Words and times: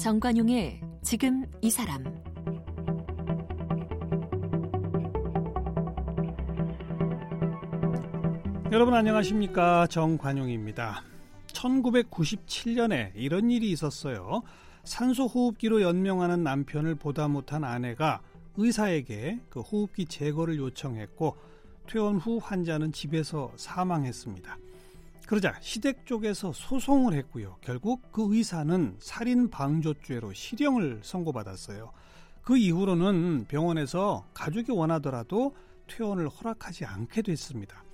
정관용의 0.00 0.80
지금 1.02 1.44
이 1.60 1.70
사람 1.70 2.02
여러분 8.72 8.94
안녕하십니까 8.94 9.86
정관용입니다. 9.88 11.02
1997년에 11.48 13.12
이런 13.14 13.50
일이 13.50 13.70
있었어요. 13.72 14.40
산소 14.84 15.26
호흡기로 15.26 15.82
연명하는 15.82 16.42
남편을 16.44 16.94
보다 16.94 17.28
못한 17.28 17.62
아내가 17.62 18.22
의사에게 18.56 19.40
그 19.50 19.60
호흡기 19.60 20.06
제거를 20.06 20.56
요청했고 20.56 21.36
퇴원 21.86 22.16
후 22.16 22.40
환자는 22.42 22.92
집에서 22.92 23.52
사망했습니다. 23.56 24.56
그러자 25.30 25.54
시댁 25.60 26.06
쪽에서 26.06 26.52
소송을 26.52 27.12
했고요. 27.12 27.56
결국 27.60 28.10
그 28.10 28.34
의사는 28.34 28.96
살인 28.98 29.48
방조죄로 29.48 30.32
실형을 30.32 31.02
선고받았어요. 31.04 31.92
그 32.42 32.56
이후로는 32.56 33.44
병원에서 33.46 34.26
가족이 34.34 34.72
원하더라도 34.72 35.54
퇴원을 35.86 36.28
허락하지 36.28 36.84
않게 36.84 37.22
됐습니다. 37.22 37.84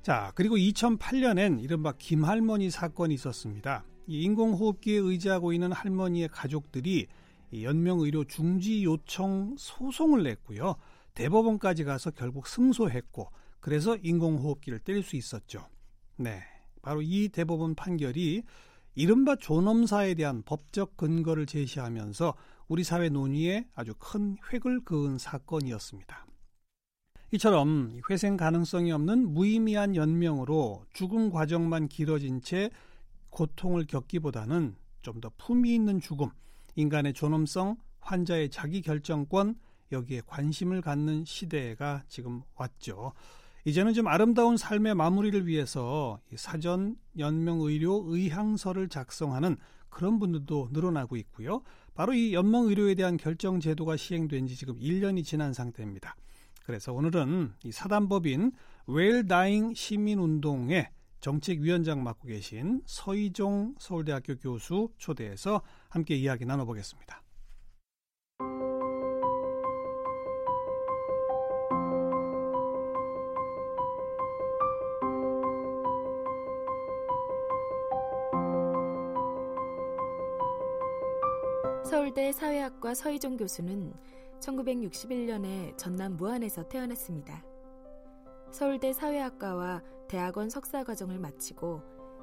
자, 0.00 0.32
그리고 0.34 0.56
2008년엔 0.56 1.62
이른바 1.62 1.92
김할머니 1.92 2.70
사건이 2.70 3.12
있었습니다. 3.16 3.84
이 4.06 4.22
인공호흡기에 4.22 4.96
의지하고 4.96 5.52
있는 5.52 5.72
할머니의 5.72 6.28
가족들이 6.28 7.06
연명의료 7.52 8.24
중지 8.24 8.82
요청 8.82 9.56
소송을 9.58 10.22
냈고요. 10.22 10.76
대법원까지 11.12 11.84
가서 11.84 12.12
결국 12.12 12.46
승소했고, 12.46 13.30
그래서 13.60 13.98
인공호흡기를 14.02 14.78
뗄 14.78 15.02
수 15.02 15.16
있었죠. 15.16 15.68
네. 16.16 16.40
바로 16.82 17.00
이 17.00 17.28
대법원 17.28 17.74
판결이 17.74 18.42
이른바 18.94 19.36
존엄사에 19.36 20.14
대한 20.14 20.42
법적 20.42 20.96
근거를 20.96 21.46
제시하면서 21.46 22.34
우리 22.68 22.84
사회 22.84 23.08
논의에 23.08 23.66
아주 23.74 23.94
큰 23.98 24.36
획을 24.52 24.84
그은 24.84 25.16
사건이었습니다. 25.18 26.26
이처럼 27.32 28.00
회생 28.10 28.36
가능성이 28.36 28.92
없는 28.92 29.32
무의미한 29.32 29.96
연명으로 29.96 30.84
죽음 30.92 31.30
과정만 31.30 31.88
길어진 31.88 32.42
채 32.42 32.70
고통을 33.30 33.86
겪기보다는 33.86 34.76
좀 35.02 35.20
더 35.20 35.30
품위 35.36 35.74
있는 35.74 36.00
죽음, 36.00 36.28
인간의 36.76 37.12
존엄성, 37.14 37.76
환자의 38.00 38.50
자기 38.50 38.82
결정권, 38.82 39.56
여기에 39.90 40.22
관심을 40.26 40.80
갖는 40.80 41.24
시대가 41.24 42.02
지금 42.08 42.42
왔죠. 42.54 43.12
이제는 43.64 43.92
좀 43.92 44.08
아름다운 44.08 44.56
삶의 44.56 44.96
마무리를 44.96 45.46
위해서 45.46 46.20
사전 46.34 46.96
연명의료 47.16 48.04
의향서를 48.08 48.88
작성하는 48.88 49.56
그런 49.88 50.18
분들도 50.18 50.70
늘어나고 50.72 51.16
있고요. 51.16 51.62
바로 51.94 52.12
이 52.12 52.34
연명의료에 52.34 52.94
대한 52.94 53.16
결정 53.16 53.60
제도가 53.60 53.96
시행된 53.96 54.48
지 54.48 54.56
지금 54.56 54.78
1년이 54.80 55.24
지난 55.24 55.52
상태입니다. 55.52 56.16
그래서 56.64 56.92
오늘은 56.92 57.52
이 57.64 57.70
사단법인 57.70 58.52
웰다잉 58.86 59.74
시민운동의 59.74 60.88
정책위원장 61.20 62.02
맡고 62.02 62.26
계신 62.28 62.82
서희종 62.84 63.76
서울대학교 63.78 64.36
교수 64.36 64.90
초대해서 64.96 65.62
함께 65.88 66.16
이야기 66.16 66.44
나눠보겠습니다. 66.46 67.21
서울대 82.22 82.38
사회학과 82.38 82.94
서희종 82.94 83.36
교수는 83.36 83.92
1961년에 84.38 85.76
전남 85.76 86.16
무안에서 86.16 86.68
태어났습니다. 86.68 87.44
서울대 88.52 88.92
사회학과와 88.92 89.82
대학원 90.06 90.48
석사 90.48 90.84
과정을 90.84 91.18
마치고 91.18 91.82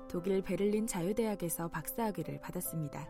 독일 0.09 0.41
베를린 0.41 0.87
자유대학에서 0.87 1.67
박사학위를 1.67 2.39
받았습니다. 2.39 3.09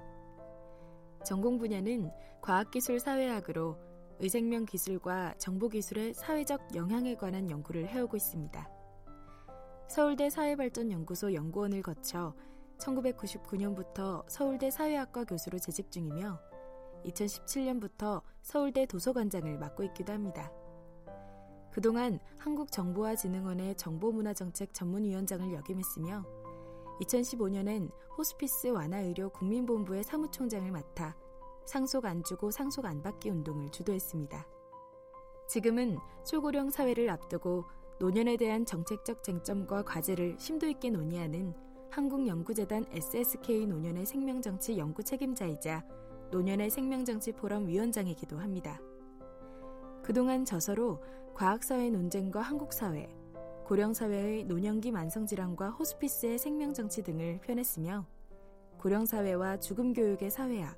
전공 1.23 1.59
분야는 1.59 2.09
과학기술 2.41 2.99
사회학으로 2.99 3.77
의생명 4.17 4.65
기술과 4.65 5.35
정보기술의 5.37 6.15
사회적 6.15 6.73
영향에 6.73 7.13
관한 7.13 7.51
연구를 7.51 7.87
해오고 7.87 8.17
있습니다. 8.17 8.67
서울대 9.87 10.31
사회발전연구소 10.31 11.35
연구원을 11.35 11.83
거쳐 11.83 12.33
1999년부터 12.79 14.23
서울대 14.27 14.71
사회학과 14.71 15.23
교수로 15.25 15.59
재직 15.59 15.91
중이며 15.91 16.48
2017년부터 17.05 18.21
서울대 18.41 18.85
도서관장을 18.85 19.57
맡고 19.57 19.83
있기도 19.83 20.13
합니다. 20.13 20.51
그동안 21.71 22.19
한국정보화진흥원의 22.39 23.75
정보문화정책 23.75 24.73
전문위원장을 24.73 25.53
역임했으며 25.53 26.25
2015년엔 27.01 27.91
호스피스 28.17 28.67
완화의료 28.67 29.29
국민본부의 29.29 30.03
사무총장을 30.03 30.69
맡아 30.71 31.15
상속 31.65 32.05
안 32.05 32.23
주고 32.23 32.51
상속 32.51 32.85
안 32.85 33.01
받기 33.01 33.29
운동을 33.29 33.69
주도했습니다. 33.69 34.45
지금은 35.47 35.97
초고령 36.25 36.69
사회를 36.69 37.09
앞두고 37.09 37.65
노년에 37.99 38.37
대한 38.37 38.65
정책적 38.65 39.23
쟁점과 39.23 39.83
과제를 39.83 40.37
심도 40.39 40.67
있게 40.67 40.89
논의하는 40.89 41.53
한국연구재단 41.91 42.85
SSK 42.91 43.67
노년의 43.67 44.05
생명정치 44.05 44.77
연구 44.77 45.03
책임자이자 45.03 45.85
노년의 46.31 46.69
생명정치 46.69 47.33
포럼 47.33 47.67
위원장이기도 47.67 48.37
합니다. 48.37 48.79
그동안 50.03 50.45
저서로 50.45 51.01
과학사회 51.35 51.89
논쟁과 51.89 52.41
한국사회, 52.41 53.09
고령사회의 53.65 54.45
노년기 54.45 54.91
만성질환과 54.91 55.69
호스피스의 55.71 56.39
생명정치 56.39 57.03
등을 57.03 57.39
펴냈으며 57.41 58.05
고령사회와 58.79 59.59
죽음교육의 59.59 60.31
사회학, 60.31 60.77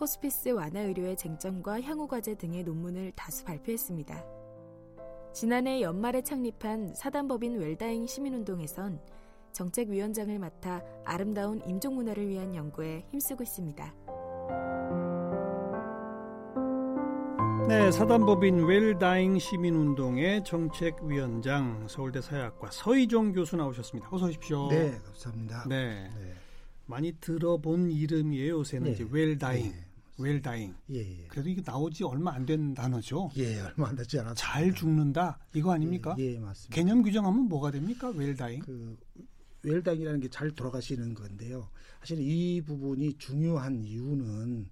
호스피스 0.00 0.50
완화의료의 0.50 1.16
쟁점과 1.16 1.80
향후과제 1.80 2.36
등의 2.36 2.64
논문을 2.64 3.12
다수 3.16 3.44
발표했습니다. 3.44 4.24
지난해 5.32 5.82
연말에 5.82 6.22
창립한 6.22 6.94
사단법인 6.94 7.58
웰다잉 7.58 8.06
시민운동에선 8.06 9.00
정책위원장을 9.52 10.38
맡아 10.38 10.82
아름다운 11.04 11.60
임종문화를 11.66 12.28
위한 12.28 12.54
연구에 12.54 13.04
힘쓰고 13.10 13.42
있습니다. 13.42 14.07
네, 17.68 17.92
사단법인 17.92 18.64
웰다잉 18.64 19.38
시민운동의 19.38 20.42
정책위원장 20.44 21.86
서울대 21.88 22.20
사회학과 22.22 22.70
서희종 22.70 23.32
교수 23.32 23.56
나오셨습니다. 23.56 24.08
어서 24.10 24.26
오십시오. 24.26 24.68
네, 24.68 24.98
감사합니다. 25.04 25.66
네, 25.68 26.10
네. 26.18 26.32
많이 26.86 27.12
들어본 27.20 27.90
이름이에요. 27.90 28.58
요새는 28.60 28.84
네. 28.86 28.92
이제 28.92 29.06
웰다잉. 29.10 29.70
네. 29.70 29.84
웰다잉. 30.18 30.74
예, 30.92 30.98
예. 31.00 31.26
그래도 31.28 31.48
이게 31.50 31.62
나오지 31.64 32.04
얼마 32.04 32.32
안 32.32 32.46
된 32.46 32.74
단어죠. 32.74 33.30
예, 33.36 33.60
얼마 33.60 33.88
안 33.90 33.96
되지 33.96 34.18
않았습니다. 34.18 34.34
잘 34.34 34.74
죽는다 34.74 35.38
이거 35.54 35.72
아닙니까? 35.72 36.16
예, 36.18 36.34
예, 36.34 36.38
맞습니다. 36.38 36.74
개념 36.74 37.02
규정하면 37.02 37.48
뭐가 37.48 37.70
됩니까? 37.70 38.08
웰다잉. 38.14 38.60
그 38.60 38.96
웰다잉이라는 39.62 40.20
게 40.20 40.28
잘 40.28 40.50
돌아가시는 40.52 41.14
건데요. 41.14 41.68
사실 42.00 42.18
이 42.20 42.62
부분이 42.62 43.14
중요한 43.18 43.84
이유는 43.84 44.66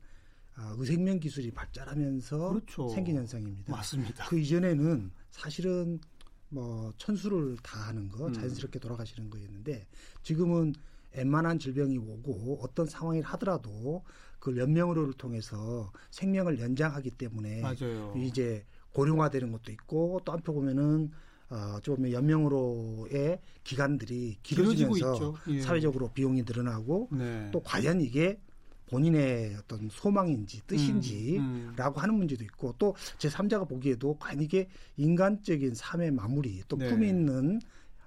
아, 0.56 0.74
의생명 0.78 1.20
기술이 1.20 1.50
발달하면서 1.50 2.48
그렇죠. 2.48 2.88
생긴 2.88 3.16
현상입니다. 3.16 3.70
맞습니다. 3.70 4.26
그 4.26 4.38
이전에는 4.38 5.10
사실은 5.30 6.00
뭐 6.48 6.92
천수를 6.96 7.56
다 7.62 7.88
하는 7.88 8.08
거 8.08 8.26
음. 8.26 8.32
자연스럽게 8.32 8.78
돌아가시는 8.78 9.28
거였는데 9.28 9.86
지금은 10.22 10.74
웬만한 11.14 11.58
질병이 11.58 11.98
오고 11.98 12.60
어떤 12.62 12.86
상황이 12.86 13.20
하더라도 13.20 14.02
그 14.38 14.56
연명으로를 14.56 15.14
통해서 15.14 15.92
생명을 16.10 16.60
연장하기 16.60 17.10
때문에 17.12 17.60
맞아요. 17.60 18.14
이제 18.16 18.64
고령화되는 18.92 19.52
것도 19.52 19.72
있고 19.72 20.20
또 20.24 20.32
한편 20.32 20.54
보면은 20.54 21.10
어, 21.48 21.78
좀 21.82 22.10
연명으로의 22.10 23.40
기간들이 23.62 24.38
길어지면서 24.42 25.34
예. 25.48 25.60
사회적으로 25.60 26.08
비용이 26.08 26.42
늘어나고 26.42 27.08
네. 27.12 27.50
또 27.52 27.60
과연 27.62 28.00
이게 28.00 28.40
본인의 28.86 29.56
어떤 29.58 29.88
소망인지 29.90 30.62
뜻인지라고 30.66 31.42
음, 31.42 31.74
음. 31.76 31.92
하는 31.96 32.14
문제도 32.14 32.42
있고 32.44 32.74
또 32.78 32.94
제3자가 33.18 33.68
보기에도 33.68 34.16
과연 34.18 34.40
이게 34.40 34.68
인간적인 34.96 35.74
삶의 35.74 36.12
마무리 36.12 36.62
또 36.68 36.76
네. 36.76 36.88
품이 36.88 37.08
있는 37.08 37.60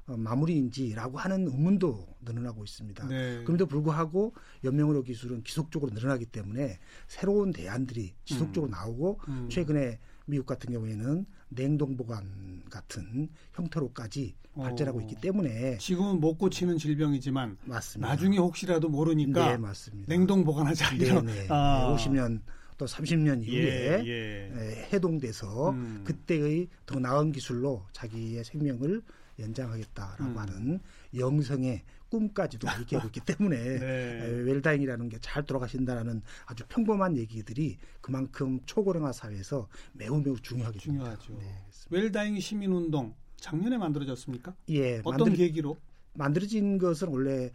어, 0.08 0.18
마무리인지라고 0.18 1.18
하는 1.18 1.48
의문도 1.48 2.08
늘어나고 2.22 2.64
있습니다. 2.64 3.08
네. 3.08 3.44
그럼에도 3.44 3.68
불구하고 3.68 4.34
연명의료 4.64 5.04
기술은 5.04 5.44
지속적으로 5.44 5.92
늘어나기 5.94 6.26
때문에 6.26 6.80
새로운 7.08 7.52
대안들이 7.52 8.16
지속적으로 8.26 8.70
음. 8.70 8.72
나오고 8.72 9.20
음. 9.28 9.50
최근에 9.50 10.00
미국 10.26 10.46
같은 10.46 10.72
경우에는 10.72 11.26
냉동 11.50 11.96
보관 11.98 12.63
같은 12.69 13.30
형태로까지 13.54 14.36
발전하고 14.56 15.01
있기 15.01 15.16
어. 15.16 15.22
때문에 15.22 15.78
지금은 15.78 16.19
못 16.19 16.38
고치는 16.38 16.78
질병이지만 16.78 17.57
맞습니다. 17.63 18.10
나중에 18.10 18.38
혹시라도 18.38 18.90
모르니까 18.90 19.51
네, 19.51 19.57
맞습니다. 19.57 20.07
냉동 20.07 20.44
보관하자 20.44 20.96
이런 20.96 21.25
네, 21.25 21.34
네. 21.34 21.48
아. 21.50 21.96
50년 21.96 22.42
또 22.78 22.86
30년 22.86 23.44
이후에 23.44 24.04
예, 24.06 24.51
예. 24.56 24.90
해동돼서 24.94 25.72
음. 25.72 26.01
그때의 26.06 26.69
더 26.86 27.00
나은 27.00 27.31
기술로 27.31 27.86
자기의 27.92 28.44
생명을 28.44 29.02
연장하겠다라고 29.38 30.24
음. 30.24 30.38
하는 30.38 30.80
영성의 31.16 31.82
꿈까지도 32.10 32.68
얘기하고 32.82 33.08
있기 33.08 33.20
때문에 33.22 33.58
네. 33.80 34.28
웰다잉이라는 34.46 35.10
게 35.10 35.20
잘 35.22 35.44
돌아가신다라는 35.44 36.22
아주 36.46 36.64
평범한 36.68 37.18
얘기들이 37.18 37.78
그만큼 38.02 38.60
초고령화 38.66 39.12
사회에서 39.12 39.68
매우 39.94 40.20
매우 40.22 40.40
중요하게 40.40 40.80
중요하죠. 40.80 41.38
네, 41.38 41.46
웰다잉 41.92 42.40
시민운동 42.40 43.14
작년에 43.38 43.78
만들어졌습니까? 43.78 44.56
예. 44.70 45.00
어떤 45.04 45.20
만들, 45.20 45.36
계기로? 45.36 45.78
만들어진 46.14 46.78
것은 46.78 47.10
원래 47.10 47.52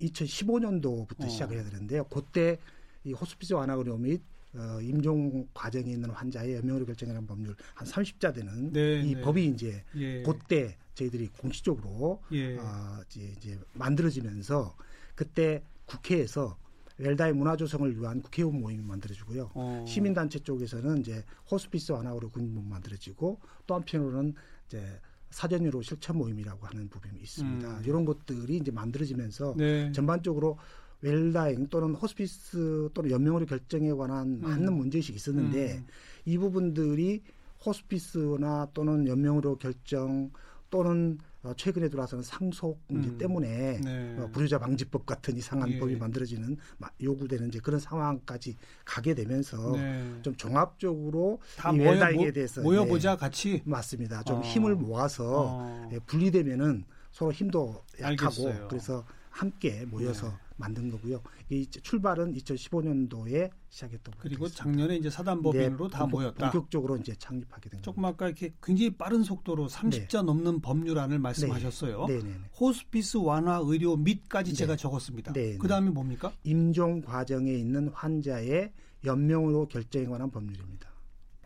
2015년도부터 0.00 1.24
어. 1.24 1.28
시작을 1.28 1.56
해야 1.56 1.64
되는데요. 1.64 2.04
그때 2.04 2.58
이 3.04 3.12
호스피스 3.12 3.54
완화 3.54 3.74
의료 3.74 3.96
및 3.96 4.22
어, 4.54 4.80
임종 4.82 5.48
과정에 5.54 5.92
있는 5.92 6.10
환자의 6.10 6.56
연명으로 6.56 6.84
결정하는 6.86 7.26
법률 7.26 7.54
한 7.74 7.86
30자 7.86 8.34
되는 8.34 8.72
네, 8.72 9.00
이 9.00 9.14
네. 9.14 9.20
법이 9.20 9.46
이제 9.46 9.84
예. 9.96 10.22
그때 10.22 10.76
저희들이 11.00 11.28
공식적으로 11.28 12.22
예. 12.32 12.56
어, 12.58 13.02
이제, 13.06 13.32
이제 13.36 13.58
만들어지면서 13.74 14.76
그때 15.14 15.62
국회에서 15.86 16.56
웰다의 16.98 17.32
문화 17.32 17.56
조성을 17.56 17.98
위한 17.98 18.20
국회의원 18.20 18.60
모임이 18.60 18.82
만들어지고요. 18.84 19.50
어. 19.54 19.84
시민단체 19.88 20.40
쪽에서는 20.40 20.98
이제 20.98 21.24
호스피스 21.50 21.92
완화로 21.92 22.30
군문 22.30 22.68
만들어지고 22.68 23.40
또 23.66 23.74
한편으로는 23.74 24.34
이제 24.66 25.00
사전유로 25.30 25.80
실천 25.82 26.18
모임이라고 26.18 26.66
하는 26.66 26.88
부분이 26.88 27.18
있습니다. 27.20 27.78
음. 27.78 27.82
이런 27.86 28.04
것들이 28.04 28.56
이제 28.56 28.70
만들어지면서 28.70 29.54
네. 29.56 29.90
전반적으로 29.92 30.58
웰다잉 31.00 31.68
또는 31.68 31.94
호스피스 31.94 32.90
또는 32.92 33.10
연명의료 33.10 33.46
결정에 33.46 33.92
관한 33.92 34.26
음. 34.26 34.40
많은 34.42 34.74
문제의식이 34.74 35.16
있었는데 35.16 35.78
음. 35.78 35.86
이 36.26 36.36
부분들이 36.36 37.22
호스피스나 37.64 38.68
또는 38.74 39.06
연명의료 39.06 39.56
결정 39.56 40.30
또는 40.70 41.18
어, 41.42 41.52
최근에 41.56 41.88
들어와서는 41.88 42.22
상속 42.22 42.80
문제 42.88 43.08
음. 43.08 43.18
때문에 43.18 43.80
네. 43.82 44.16
어, 44.18 44.28
불효자 44.30 44.58
방지법 44.58 45.06
같은 45.06 45.36
이상한 45.36 45.70
예. 45.70 45.78
법이 45.78 45.96
만들어지는 45.96 46.56
요구되는 47.02 47.48
이제 47.48 47.58
그런 47.60 47.80
상황까지 47.80 48.56
가게 48.84 49.14
되면서 49.14 49.72
네. 49.72 50.04
좀 50.22 50.36
종합적으로 50.36 51.40
이 51.74 51.78
웰다잉에 51.78 52.32
대해서 52.32 52.60
모여보자 52.60 53.12
예, 53.12 53.16
같이 53.16 53.62
맞습니다. 53.64 54.22
좀 54.22 54.38
어. 54.38 54.40
힘을 54.42 54.74
모아서 54.76 55.46
어. 55.48 55.88
예, 55.92 55.98
분리되면은 55.98 56.84
서로 57.10 57.32
힘도 57.32 57.84
약하고 57.98 58.48
알겠어요. 58.48 58.68
그래서 58.68 59.04
함께 59.30 59.86
모여서 59.86 60.28
네. 60.28 60.34
만든 60.56 60.90
거고요. 60.90 61.22
이 61.48 61.66
출발은 61.66 62.34
2015년도에 62.34 63.50
시작했던 63.70 64.14
거죠. 64.14 64.20
그리고 64.20 64.48
작년에 64.48 64.96
이제 64.96 65.08
사단법인으로 65.08 65.88
네, 65.88 65.96
다 65.96 66.06
모였다. 66.06 66.50
본격적으로 66.50 66.96
이제 66.98 67.14
창립하게 67.16 67.70
된. 67.70 67.82
조금 67.82 68.04
아까 68.04 68.26
이렇게 68.26 68.52
굉장히 68.62 68.90
빠른 68.90 69.22
속도로 69.22 69.68
30자 69.68 70.18
네. 70.18 70.22
넘는 70.22 70.60
법률안을 70.60 71.18
말씀하셨어요. 71.18 72.06
네. 72.06 72.18
네, 72.18 72.22
네, 72.22 72.28
네. 72.28 72.40
호스피스 72.60 73.18
완화 73.18 73.60
의료 73.64 73.96
및까지 73.96 74.52
제가 74.52 74.76
적었습니다. 74.76 75.32
그 75.32 75.66
다음에 75.66 75.90
뭡니까? 75.90 76.32
임종 76.44 77.02
과정에 77.02 77.52
있는 77.52 77.88
환자의 77.88 78.72
연명으로 79.04 79.66
결정에 79.68 80.04
관한 80.04 80.30
법률입니다. 80.30 80.90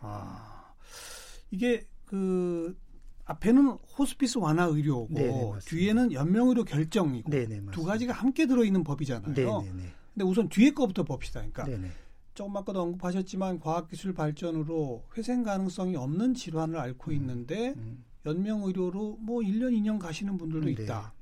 아 0.01 0.75
이게 1.51 1.87
그 2.05 2.77
앞에는 3.27 3.69
호스피스 3.99 4.39
완화 4.39 4.65
의료고 4.65 5.15
네네, 5.15 5.53
뒤에는 5.65 6.13
연명 6.13 6.49
의료 6.49 6.65
결정이고 6.65 7.31
네네, 7.31 7.63
두 7.73 7.85
가지가 7.85 8.13
함께 8.13 8.47
들어 8.47 8.65
있는 8.65 8.85
법이잖아요. 8.85 9.35
네네, 9.35 9.93
근데 10.13 10.25
우선 10.25 10.49
뒤에 10.49 10.71
거부터 10.71 11.03
봅시다. 11.05 11.43
그러니까 11.47 11.89
조금 12.35 12.57
아까도 12.57 12.83
언급하셨지만 12.83 13.61
과학기술 13.61 14.13
발전으로 14.13 15.05
회생 15.17 15.43
가능성이 15.43 15.97
없는 15.97 16.35
질환을 16.35 16.79
앓고 16.79 17.13
음, 17.13 17.17
있는데 17.17 17.75
음. 17.77 18.05
연명 18.27 18.63
의료로 18.63 19.19
뭐 19.21 19.41
1년 19.41 19.71
2년 19.73 19.99
가시는 19.99 20.37
분들도 20.37 20.67
네, 20.67 20.73
있다. 20.73 21.15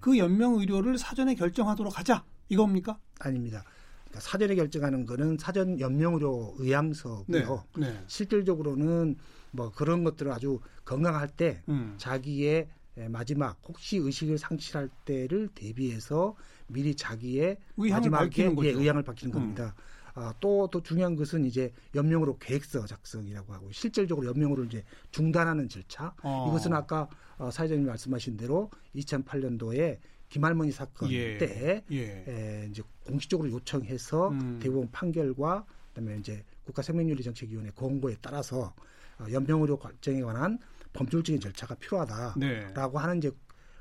그 0.00 0.18
연명 0.18 0.54
의료를 0.54 0.98
사전에 0.98 1.34
결정하도록 1.34 1.98
하자. 1.98 2.24
이겁니까? 2.48 2.98
아닙니다. 3.20 3.64
그러니까 4.08 4.20
사전에 4.20 4.54
결정하는 4.54 5.06
거는 5.06 5.38
사전 5.38 5.78
연명 5.80 6.14
의료 6.14 6.54
의향서고요. 6.58 7.64
네, 7.76 7.86
네. 7.86 8.04
실질적으로는 8.06 9.16
뭐 9.50 9.70
그런 9.72 10.04
것들을 10.04 10.30
아주 10.32 10.60
건강할 10.84 11.28
때 11.28 11.62
음. 11.68 11.94
자기의 11.98 12.68
마지막 13.08 13.58
혹시 13.66 13.98
의식을 13.98 14.38
상실할 14.38 14.88
때를 15.04 15.48
대비해서 15.54 16.34
미리 16.66 16.94
자기의 16.94 17.58
마지막에 17.76 18.44
예, 18.44 18.68
의향을 18.70 19.02
밝히는 19.02 19.32
음. 19.32 19.40
겁니다. 19.40 19.74
아, 20.14 20.34
또, 20.40 20.68
또 20.72 20.82
중요한 20.82 21.14
것은 21.14 21.44
이제 21.44 21.72
연명으로 21.94 22.38
계획서 22.38 22.86
작성이라고 22.86 23.52
하고 23.52 23.70
실질적으로 23.70 24.26
연명으로 24.26 24.64
이제 24.64 24.84
중단하는 25.12 25.68
절차. 25.68 26.12
어. 26.22 26.46
이것은 26.48 26.72
아까 26.72 27.08
어, 27.36 27.52
사회자님 27.52 27.86
말씀하신 27.86 28.36
대로 28.36 28.68
2008년도에 28.96 29.98
김할머니 30.28 30.70
사건 30.70 31.10
예. 31.10 31.38
때 31.38 31.84
예. 31.90 32.24
에, 32.28 32.68
이제 32.70 32.82
공식적으로 33.04 33.50
요청해서 33.50 34.28
음. 34.28 34.58
대법원 34.60 34.90
판결과 34.90 35.64
그다음에 35.88 36.18
이제 36.18 36.44
국가생명윤리정책위원회 36.64 37.70
공고에 37.70 38.16
따라서 38.20 38.74
어, 39.18 39.26
연명의료 39.30 39.78
결정에 39.78 40.20
관한 40.22 40.58
법률적인 40.92 41.40
절차가 41.40 41.74
필요하다라고 41.76 42.38
네. 42.38 43.02
하는 43.02 43.18
이제 43.18 43.30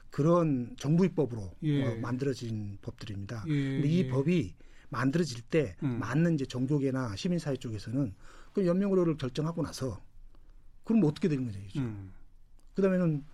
그런 0.09 0.75
정부 0.77 1.05
입법으로 1.05 1.51
예. 1.63 1.83
어, 1.83 1.95
만들어진 1.97 2.77
법들입니다. 2.81 3.43
예. 3.47 3.51
근데 3.51 3.87
이 3.87 4.07
법이 4.07 4.55
만들어질 4.89 5.41
때 5.41 5.75
음. 5.83 5.99
맞는 5.99 6.35
이제 6.35 6.45
종교계나 6.45 7.15
시민사회 7.17 7.57
쪽에서는 7.57 8.13
그 8.53 8.65
연명의료를 8.65 9.17
결정하고 9.17 9.61
나서 9.61 10.01
그럼 10.85 11.03
어떻게 11.03 11.27
되는 11.27 11.45
거죠? 11.45 11.59
음. 11.77 12.13
그다음에는 12.75 13.25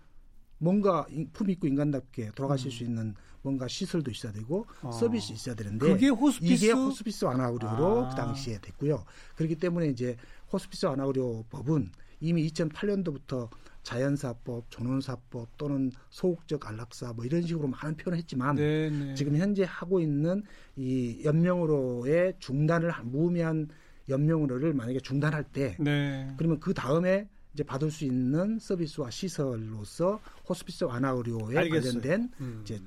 뭔가 0.57 1.05
품 1.33 1.49
있고 1.49 1.67
인간답게 1.67 2.31
돌아가실 2.35 2.67
음. 2.67 2.71
수 2.71 2.83
있는 2.83 3.15
뭔가 3.41 3.67
시설도 3.67 4.09
있어야 4.09 4.31
되고 4.31 4.65
어. 4.81 4.91
서비스 4.91 5.33
있어야 5.33 5.53
되는데 5.53 5.85
그게 5.85 6.07
호스피스? 6.07 6.65
이게 6.65 6.71
호스피스 6.71 7.25
완화 7.25 7.47
의료로 7.47 8.05
아. 8.05 8.09
그 8.09 8.15
당시에 8.15 8.59
됐고요. 8.61 9.03
그렇기 9.35 9.55
때문에 9.55 9.87
이제 9.87 10.15
호스피스 10.51 10.85
완화 10.85 11.03
의료 11.03 11.43
법은 11.49 11.91
이미 12.21 12.47
2008년도부터 12.47 13.49
자연사법, 13.83 14.71
전원사법 14.71 15.57
또는 15.57 15.91
소극적 16.09 16.65
안락사 16.65 17.11
뭐 17.13 17.25
이런 17.25 17.41
식으로 17.41 17.67
많은 17.67 17.97
표현을 17.97 18.17
했지만 18.19 18.55
네네. 18.55 18.89
네. 18.89 19.13
지금 19.13 19.35
현재 19.35 19.65
하고 19.67 19.99
있는 19.99 20.41
이 20.77 21.21
연명으로의 21.25 22.35
중단을 22.39 22.93
무의미한 23.03 23.67
연명으로를 24.07 24.73
만약에 24.73 24.99
중단할 24.99 25.43
때 25.43 25.75
네. 25.79 26.33
그러면 26.37 26.61
그 26.61 26.73
다음에 26.73 27.27
이제 27.53 27.63
받을 27.63 27.91
수 27.91 28.05
있는 28.05 28.57
서비스와 28.59 29.09
시설로서 29.11 30.19
호스피스 30.49 30.85
완화 30.85 31.09
의료에 31.09 31.57
알겠어요. 31.57 32.01
관련된 32.01 32.31
음. 32.41 32.61
이제 32.63 32.81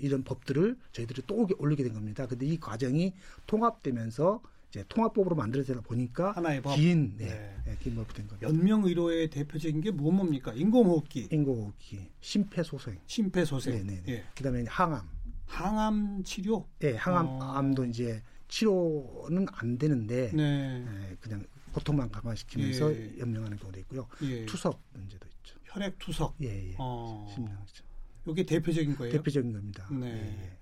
이런 0.00 0.22
법들을 0.22 0.76
저희들이 0.92 1.22
또 1.26 1.48
올리게 1.58 1.82
된 1.82 1.92
겁니다. 1.92 2.26
근데 2.26 2.46
이 2.46 2.58
과정이 2.58 3.12
통합되면서 3.46 4.40
이제 4.70 4.84
통합법으로 4.88 5.34
만들어지다 5.36 5.80
보니까 5.82 6.32
하나의 6.32 6.62
법. 6.62 6.76
긴, 6.76 7.14
네, 7.18 7.26
네. 7.26 7.62
네 7.66 7.76
긴 7.80 7.94
법이 7.96 8.14
된 8.14 8.26
겁니다. 8.28 8.48
연명 8.48 8.84
의료의 8.84 9.28
대표적인 9.28 9.80
게 9.82 9.90
뭐 9.90 10.12
뭡니까? 10.12 10.52
인공호흡기. 10.54 11.28
인공호흡기, 11.30 12.08
심폐소생. 12.20 12.98
심폐소생. 13.06 13.74
네, 13.74 13.82
네. 13.82 14.02
네. 14.06 14.12
예. 14.12 14.24
그다음에 14.36 14.64
항암. 14.68 15.02
항암 15.46 16.22
치료? 16.24 16.66
네, 16.78 16.94
항암도 16.94 17.82
어. 17.82 17.84
이제 17.86 18.22
치료는 18.48 19.46
안 19.52 19.76
되는데 19.76 20.30
네. 20.32 20.78
네 20.78 21.16
그냥 21.20 21.44
고통만 21.72 22.10
감안시키면서 22.10 22.94
예. 22.94 23.18
연명하는 23.18 23.56
경우도 23.56 23.80
있고요. 23.80 24.06
예. 24.22 24.46
투석 24.46 24.80
문제도 24.92 25.26
있죠. 25.28 25.58
혈액 25.64 25.98
투석. 25.98 26.36
예, 26.42 26.70
예. 26.70 26.74
어. 26.78 27.26
심장이죠. 27.34 27.84
이게 28.28 28.44
대표적인 28.44 28.96
거예요. 28.96 29.12
대표적인 29.12 29.52
겁니다. 29.52 29.88
네. 29.90 30.06
예, 30.06 30.44
예. 30.44 30.58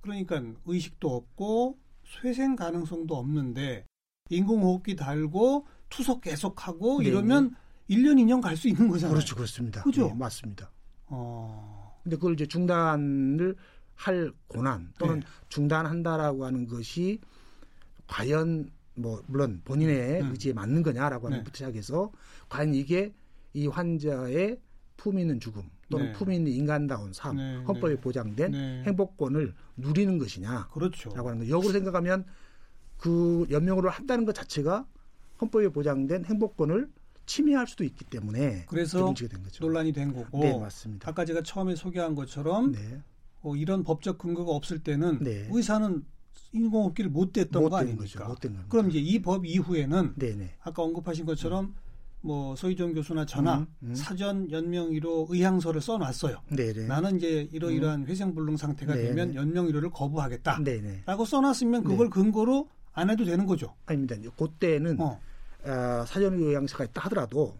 그러니까 0.00 0.42
의식도 0.66 1.14
없고 1.14 1.78
쇠생 2.04 2.56
가능성도 2.56 3.16
없는데 3.16 3.86
인공호흡기 4.30 4.96
달고 4.96 5.66
투석 5.90 6.22
계속하고 6.22 7.00
네, 7.00 7.08
이러면 7.08 7.54
네. 7.88 7.96
1년 7.96 8.16
2년 8.16 8.40
갈 8.40 8.56
수 8.56 8.68
있는 8.68 8.88
거잖아요. 8.88 9.14
그렇죠. 9.14 9.34
그렇습니다. 9.36 9.82
그죠? 9.82 10.08
네, 10.08 10.14
맞습니다. 10.14 10.70
어. 11.06 12.00
근데 12.02 12.16
그걸 12.16 12.34
이제 12.34 12.46
중단을 12.46 13.56
할 13.94 14.32
고난 14.48 14.92
또는 14.98 15.20
네. 15.20 15.26
중단한다라고 15.48 16.44
하는 16.44 16.66
것이 16.66 17.20
과연 18.06 18.70
뭐 18.94 19.22
물론 19.26 19.60
본인의 19.64 20.22
음. 20.22 20.30
의지에 20.30 20.52
맞는 20.52 20.82
거냐라고 20.82 21.26
하는 21.26 21.38
네. 21.38 21.42
것부터 21.42 21.56
시작해서 21.56 22.12
과연 22.48 22.74
이게 22.74 23.12
이 23.52 23.66
환자의 23.66 24.60
품 24.96 25.18
있는 25.18 25.40
죽음 25.40 25.68
또는 25.90 26.06
네. 26.06 26.12
품 26.12 26.32
있는 26.32 26.52
인간다운 26.52 27.12
삶, 27.12 27.36
네. 27.36 27.56
헌법에 27.64 27.94
네. 27.94 28.00
보장된 28.00 28.50
네. 28.50 28.82
행복권을 28.84 29.54
누리는 29.76 30.18
것이냐. 30.18 30.68
그렇죠. 30.72 31.10
라고 31.14 31.28
하는 31.30 31.44
거. 31.44 31.48
역으로 31.50 31.72
생각하면 31.72 32.24
그 32.96 33.46
연명으로 33.50 33.90
한다는 33.90 34.24
것 34.24 34.34
자체가 34.34 34.86
헌법에 35.40 35.68
보장된 35.68 36.24
행복권을 36.24 36.88
침해할 37.26 37.66
수도 37.66 37.84
있기 37.84 38.04
때문에 38.04 38.66
그래서 38.66 39.12
된 39.14 39.28
논란이 39.60 39.92
된 39.92 40.12
거고. 40.12 40.40
네, 40.40 40.58
맞습니다. 40.58 41.10
아까 41.10 41.24
제가 41.24 41.42
처음에 41.42 41.74
소개한 41.74 42.14
것처럼 42.14 42.72
네. 42.72 43.00
어, 43.42 43.56
이런 43.56 43.82
법적 43.82 44.18
근거가 44.18 44.52
없을 44.52 44.78
때는 44.78 45.18
네. 45.20 45.48
의사는 45.50 46.04
인공호흡기를 46.52 47.10
못 47.10 47.32
댔던 47.32 47.68
거 47.68 47.76
아닙니까? 47.76 48.02
거죠, 48.04 48.18
못 48.24 48.40
그럼 48.68 48.90
이제 48.90 48.98
이 49.00 49.20
법 49.22 49.44
이후에는 49.46 50.14
네네. 50.16 50.50
아까 50.62 50.82
언급하신 50.82 51.24
것처럼 51.26 51.64
음. 51.66 51.74
뭐 52.20 52.56
소희정 52.56 52.94
교수나 52.94 53.26
저나 53.26 53.58
음, 53.58 53.66
음. 53.82 53.94
사전 53.94 54.50
연명의료 54.50 55.26
의향서를 55.28 55.80
써놨어요. 55.80 56.38
네네. 56.50 56.86
나는 56.86 57.16
이제 57.16 57.48
이러이러한 57.52 58.02
음. 58.02 58.06
회생불능 58.06 58.56
상태가 58.56 58.94
네네. 58.94 59.08
되면 59.08 59.34
연명의료를 59.34 59.90
거부하겠다라고. 59.90 60.64
써놨으면 61.24 61.84
그걸 61.84 62.06
네. 62.06 62.10
근거로 62.10 62.68
안 62.92 63.10
해도 63.10 63.24
되는 63.24 63.44
거죠. 63.44 63.74
아닙니다. 63.86 64.14
그때는 64.38 65.00
어. 65.00 65.20
어, 65.64 66.04
사전 66.06 66.34
의향서가 66.34 66.84
있다 66.84 67.02
하더라도 67.02 67.54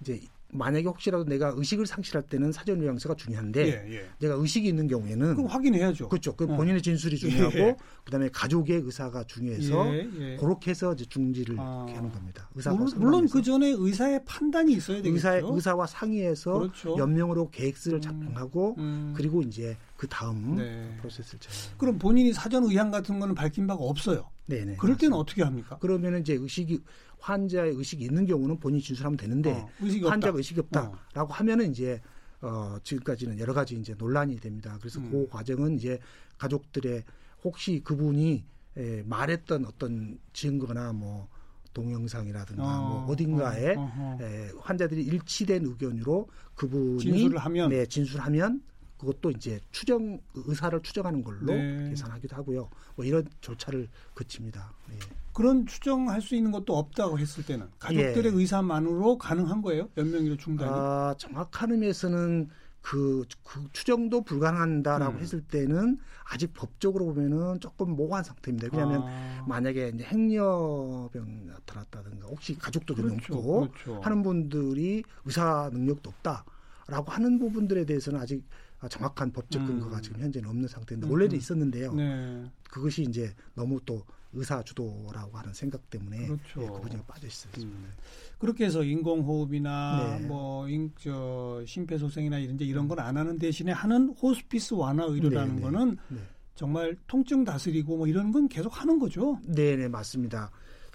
이제 0.00 0.20
만약에 0.54 0.86
혹시라도 0.86 1.24
내가 1.24 1.52
의식을 1.56 1.86
상실할 1.86 2.22
때는 2.22 2.52
사전 2.52 2.80
요양서가 2.80 3.16
중요한데 3.16 3.66
예, 3.66 3.96
예. 3.96 4.04
내가 4.20 4.34
의식이 4.34 4.68
있는 4.68 4.86
경우에는 4.86 5.34
그럼 5.34 5.46
확인해야죠. 5.46 6.08
그렇죠. 6.08 6.34
그 6.36 6.44
어. 6.44 6.56
본인의 6.56 6.80
진술이 6.80 7.16
중요하고 7.16 7.58
예. 7.58 7.76
그다음에 8.04 8.28
가족의 8.32 8.82
의사가 8.84 9.24
중요해서 9.24 9.94
예, 9.94 10.08
예. 10.20 10.36
그렇게 10.36 10.70
해서 10.70 10.92
이제 10.94 11.04
중지를 11.04 11.56
아. 11.58 11.86
하는 11.88 12.10
겁니다. 12.10 12.48
의사가 12.54 12.76
물론, 12.96 13.28
그 13.28 13.42
전에 13.42 13.74
의사의 13.76 14.24
판단이 14.24 14.72
있어야 14.74 14.98
되겠죠. 14.98 15.14
의사 15.14 15.34
의사와 15.42 15.86
상의해서 15.86 16.58
그렇죠. 16.58 16.96
연명으로 16.98 17.50
계획서를 17.50 17.98
음. 17.98 18.00
작성하고 18.00 18.76
음. 18.78 19.14
그리고 19.16 19.42
이제 19.42 19.76
그 19.96 20.06
다음 20.06 20.56
네. 20.56 20.96
프로세스를 20.98 21.40
진행. 21.40 21.78
그럼 21.78 21.98
본인이 21.98 22.32
사전 22.32 22.64
의향 22.64 22.90
같은 22.90 23.18
거는 23.18 23.34
밝힌 23.34 23.66
바가 23.66 23.82
없어요. 23.82 24.30
네네. 24.46 24.76
그럴 24.76 24.96
때는 24.96 25.10
맞습니다. 25.10 25.16
어떻게 25.16 25.42
합니까? 25.42 25.78
그러면은 25.78 26.20
이제 26.20 26.34
의식이 26.34 26.80
환자의 27.24 27.72
의식이 27.74 28.04
있는 28.04 28.26
경우는 28.26 28.58
본인이 28.60 28.82
진술하면 28.82 29.16
되는데 29.16 29.52
어, 29.52 29.68
의식이 29.80 30.04
환자가 30.04 30.36
의식이 30.36 30.60
없다라고 30.60 30.98
어. 31.14 31.26
하면은 31.26 31.70
이제 31.70 32.00
어 32.42 32.76
지금까지는 32.82 33.38
여러 33.38 33.54
가지 33.54 33.76
이제 33.76 33.94
논란이 33.96 34.36
됩니다. 34.36 34.76
그래서 34.78 35.00
음. 35.00 35.10
그 35.10 35.28
과정은 35.28 35.76
이제 35.76 35.98
가족들의 36.36 37.02
혹시 37.42 37.80
그분이 37.82 38.44
에, 38.76 39.02
말했던 39.04 39.64
어떤 39.64 40.18
증거나 40.34 40.92
뭐 40.92 41.28
동영상이라든가 41.72 42.80
어, 42.80 42.88
뭐 42.88 43.06
어딘가에 43.06 43.74
어, 43.76 44.18
에, 44.20 44.50
환자들이 44.58 45.02
일치된 45.04 45.64
의견으로 45.64 46.28
그분이 46.54 47.00
진술을 47.00 47.38
하면 47.38 47.70
네, 47.70 47.86
진술하면 47.86 48.62
그것도 48.98 49.30
이제 49.32 49.60
추정 49.70 50.20
의사를 50.34 50.80
추정하는 50.82 51.22
걸로 51.22 51.52
네. 51.52 51.88
계산하기도 51.90 52.36
하고요. 52.36 52.70
뭐 52.96 53.04
이런 53.04 53.26
절차를 53.40 53.88
거칩니다. 54.14 54.72
네. 54.88 54.98
그런 55.32 55.66
추정할 55.66 56.22
수 56.22 56.34
있는 56.34 56.52
것도 56.52 56.76
없다고 56.76 57.18
했을 57.18 57.44
때는 57.44 57.68
가족들의 57.78 58.32
예. 58.32 58.36
의사만으로 58.36 59.18
가능한 59.18 59.62
거예요? 59.62 59.88
연명의료 59.96 60.36
중단이? 60.36 60.70
아, 60.72 61.14
정확한 61.18 61.72
의미에서는 61.72 62.48
그, 62.84 63.24
그 63.42 63.66
추정도 63.72 64.22
불가능한다라고 64.22 65.16
음. 65.16 65.20
했을 65.20 65.40
때는 65.40 65.98
아직 66.30 66.52
법적으로 66.52 67.06
보면은 67.06 67.58
조금 67.58 67.96
모호한 67.96 68.22
상태입니다. 68.22 68.68
왜냐하면 68.70 69.02
아. 69.06 69.44
만약에 69.48 69.92
이제 69.94 70.04
행여병 70.04 71.46
나타났다든가 71.46 72.26
혹시 72.28 72.56
가족도 72.56 72.94
좀 72.94 73.08
그렇죠, 73.08 73.34
없고 73.34 73.60
그렇죠. 73.72 74.00
하는 74.02 74.22
분들이 74.22 75.02
의사 75.24 75.70
능력도 75.72 76.10
없다라고 76.10 77.10
하는 77.10 77.38
부분들에 77.38 77.86
대해서는 77.86 78.20
아직 78.20 78.44
정확한 78.88 79.32
법적 79.32 79.62
음. 79.62 79.66
근거가 79.66 79.96
음. 79.96 80.02
지금 80.02 80.20
현재는 80.20 80.48
없는 80.48 80.68
상태인데 80.68 81.06
음. 81.06 81.10
원래는 81.10 81.36
있었는데요. 81.36 81.92
네. 81.94 82.44
그것이 82.70 83.02
이제 83.02 83.32
너무 83.54 83.80
또 83.84 84.04
의사 84.32 84.60
주도라고 84.62 85.38
하는 85.38 85.52
생각 85.54 85.88
때문에 85.90 86.26
그렇죠. 86.26 86.62
예, 86.62 86.66
그 86.66 86.80
분야가 86.80 87.04
빠져 87.04 87.26
있습니다. 87.28 87.62
음. 87.62 87.92
그렇게 88.38 88.64
해서 88.64 88.82
인공호흡이나 88.82 90.18
네. 90.18 90.26
뭐 90.26 90.68
인, 90.68 90.90
저, 90.98 91.62
심폐소생이나 91.66 92.38
이런 92.38 92.58
이런 92.58 92.88
건 92.88 92.98
안 92.98 93.16
하는 93.16 93.38
대신에 93.38 93.72
하는 93.72 94.08
호스피스 94.10 94.74
완화 94.74 95.04
의료라는 95.04 95.48
네, 95.48 95.54
네. 95.56 95.62
거는 95.62 95.96
네. 96.08 96.18
정말 96.54 96.96
통증 97.06 97.44
다스리고 97.44 97.96
뭐 97.96 98.06
이런 98.06 98.30
건 98.32 98.48
계속 98.48 98.80
하는 98.80 98.98
거죠. 98.98 99.38
네, 99.46 99.76
네 99.76 99.88
맞습니다. 99.88 100.50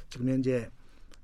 지금 0.09 0.29
현재 0.29 0.69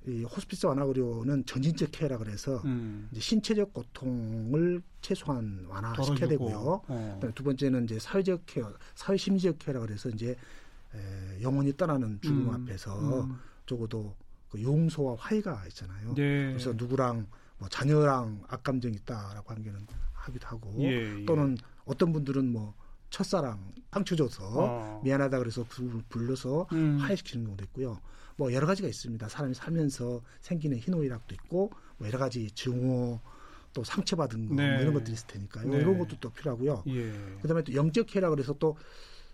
이 0.08 0.24
호스피스 0.24 0.68
완화 0.68 0.84
의료는 0.84 1.46
전인적 1.46 1.90
케어라 1.92 2.18
그래서 2.18 2.62
음. 2.66 3.08
이제 3.12 3.22
신체적 3.22 3.74
고통을 3.74 4.82
최소한 5.02 5.66
완화시켜야 5.68 6.30
되고요. 6.30 6.82
어. 6.88 7.20
두 7.34 7.44
번째는 7.44 7.86
이제 7.86 7.98
사회적 8.00 8.44
케어, 8.46 8.72
사회 8.94 9.18
심리적 9.18 9.58
케어라 9.60 9.80
그래서 9.80 10.10
이제 10.10 10.36
에, 10.94 11.42
영원히 11.42 11.76
떠나는 11.76 12.20
죽음 12.22 12.50
음. 12.50 12.54
앞에서 12.54 13.24
음. 13.24 13.40
적어도 13.66 14.16
그 14.50 14.62
용서와 14.62 15.16
화해가 15.18 15.66
있잖아요. 15.68 16.14
네. 16.14 16.48
그래서 16.48 16.74
누구랑 16.74 17.28
뭐 17.58 17.68
자녀랑 17.70 18.44
악감정이 18.48 18.96
있다라고 18.96 19.50
하는 19.50 19.64
게는 19.64 19.88
하기도 20.14 20.48
하고 20.48 20.74
예, 20.80 21.22
예. 21.22 21.26
또는 21.26 21.58
어떤 21.86 22.12
분들은 22.12 22.52
뭐 22.52 22.74
첫사랑 23.10 23.74
상처 23.92 24.16
줘서 24.16 24.44
어. 24.46 25.02
미안하다 25.04 25.40
그래서 25.40 25.66
그분을 25.68 26.04
불러서 26.10 26.68
음. 26.74 26.98
화해시키는 27.00 27.46
경우도 27.46 27.64
있고요. 27.66 28.00
뭐 28.38 28.54
여러 28.54 28.68
가지가 28.68 28.88
있습니다. 28.88 29.28
사람이 29.30 29.54
살면서 29.54 30.22
생기는 30.42 30.78
희노애락도 30.78 31.36
있고 31.36 31.72
뭐 31.98 32.08
여러 32.08 32.20
가지 32.20 32.52
증오 32.52 33.20
또 33.74 33.84
상처받은 33.84 34.48
거뭐 34.48 34.56
네. 34.62 34.72
뭐 34.74 34.82
이런 34.82 34.94
것들이 34.94 35.14
있을 35.14 35.28
테니까요. 35.28 35.70
네. 35.70 35.78
이런 35.78 35.98
것도 35.98 36.18
또 36.20 36.30
필요하고요. 36.30 36.84
예. 36.88 37.12
그다음에 37.42 37.62
또 37.64 37.74
영적 37.74 38.16
해라 38.16 38.30
그래서 38.30 38.54
또 38.54 38.78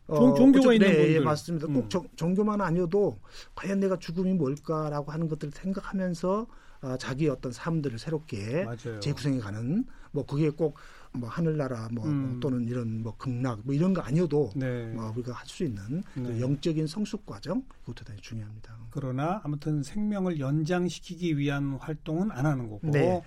어, 0.08 0.34
종교가 0.34 0.74
있는 0.74 0.88
네, 0.88 0.96
분들. 0.96 1.13
예, 1.13 1.20
맞습니다. 1.20 1.67
꼭 1.67 1.75
음. 1.75 1.89
정, 1.89 2.08
종교만 2.15 2.60
아니어도 2.60 3.20
과연 3.55 3.79
내가 3.79 3.98
죽음이 3.98 4.34
뭘까라고 4.34 5.12
하는 5.12 5.27
것들을 5.27 5.53
생각하면서 5.53 6.48
어, 6.81 6.98
자기의 6.98 7.29
어떤 7.29 7.51
삶들을 7.51 8.00
새롭게 8.00 8.65
맞아요. 8.65 9.00
재구성해가는 9.00 9.86
뭐 10.12 10.25
그게 10.25 10.50
꼭 10.50 10.77
뭐 11.13 11.30
하늘나라 11.30 11.89
뭐, 11.91 12.06
뭐 12.06 12.13
음. 12.13 12.39
또는 12.39 12.63
이런 12.65 13.03
뭐 13.03 13.15
극락 13.18 13.62
뭐 13.63 13.75
이런 13.75 13.94
거 13.94 14.01
아니어도 14.01 14.51
네. 14.56 14.88
뭐 14.94 15.12
우리가 15.15 15.34
할 15.34 15.48
수 15.48 15.63
있는 15.65 16.03
그 16.13 16.20
네. 16.20 16.39
영적인 16.39 16.88
성숙 16.88 17.25
과정 17.25 17.63
그것도 17.82 17.96
대단히 17.96 18.22
중요합니다. 18.22 18.77
그러나 18.91 19.41
아무튼 19.44 19.84
생명을 19.84 20.39
연장시키기 20.39 21.38
위한 21.38 21.74
활동은 21.80 22.32
안 22.32 22.46
하는 22.46 22.70
거고 22.70 22.89
네. 22.91 23.22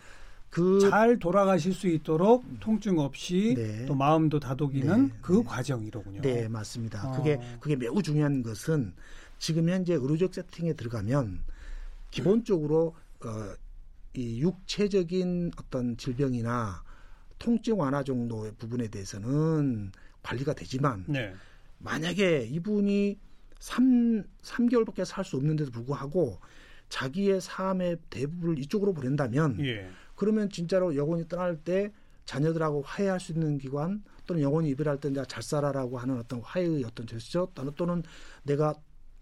그 0.50 0.78
잘 0.88 1.18
돌아가실 1.18 1.74
수 1.74 1.88
있도록 1.88 2.44
통증 2.60 2.98
없이 2.98 3.54
네. 3.56 3.84
또 3.86 3.94
마음도 3.94 4.38
다독이는 4.38 5.08
네. 5.08 5.14
그 5.20 5.32
네. 5.32 5.42
과정이로군요. 5.44 6.20
네, 6.22 6.48
맞습니다. 6.48 7.08
어. 7.08 7.12
그게 7.16 7.40
그게 7.60 7.74
매우 7.76 8.00
중요한 8.02 8.42
것은 8.42 8.94
지금 9.38 9.68
현재 9.68 9.94
의료적 9.94 10.32
세팅에 10.32 10.74
들어가면 10.74 11.40
기본적으로 12.12 12.94
어, 13.24 13.54
이 14.16 14.40
육체적인 14.40 15.50
어떤 15.58 15.96
질병이나 15.96 16.83
통증 17.44 17.78
완화 17.78 18.02
정도의 18.02 18.52
부분에 18.58 18.88
대해서는 18.88 19.92
관리가 20.22 20.54
되지만 20.54 21.04
네. 21.06 21.34
만약에 21.78 22.48
이분이 22.50 23.18
3, 23.58 24.24
3개월밖에 24.40 25.04
살 25.04 25.24
수 25.24 25.36
없는데도 25.36 25.70
불구하고 25.70 26.38
자기의 26.88 27.42
삶의 27.42 27.98
대부분을 28.08 28.58
이쪽으로 28.60 28.94
보낸다면 28.94 29.58
예. 29.60 29.90
그러면 30.14 30.48
진짜로 30.48 30.96
영원히 30.96 31.28
떠날 31.28 31.58
때 31.58 31.92
자녀들하고 32.24 32.80
화해할 32.80 33.20
수 33.20 33.32
있는 33.32 33.58
기관 33.58 34.02
또는 34.26 34.40
영원히 34.40 34.70
이별할 34.70 34.98
때 34.98 35.10
내가 35.10 35.26
잘 35.26 35.42
살아라고 35.42 35.98
하는 35.98 36.16
어떤 36.18 36.40
화해의 36.40 36.82
어떤 36.84 37.06
제스처 37.06 37.50
또는, 37.54 37.72
또는 37.76 38.02
내가 38.44 38.74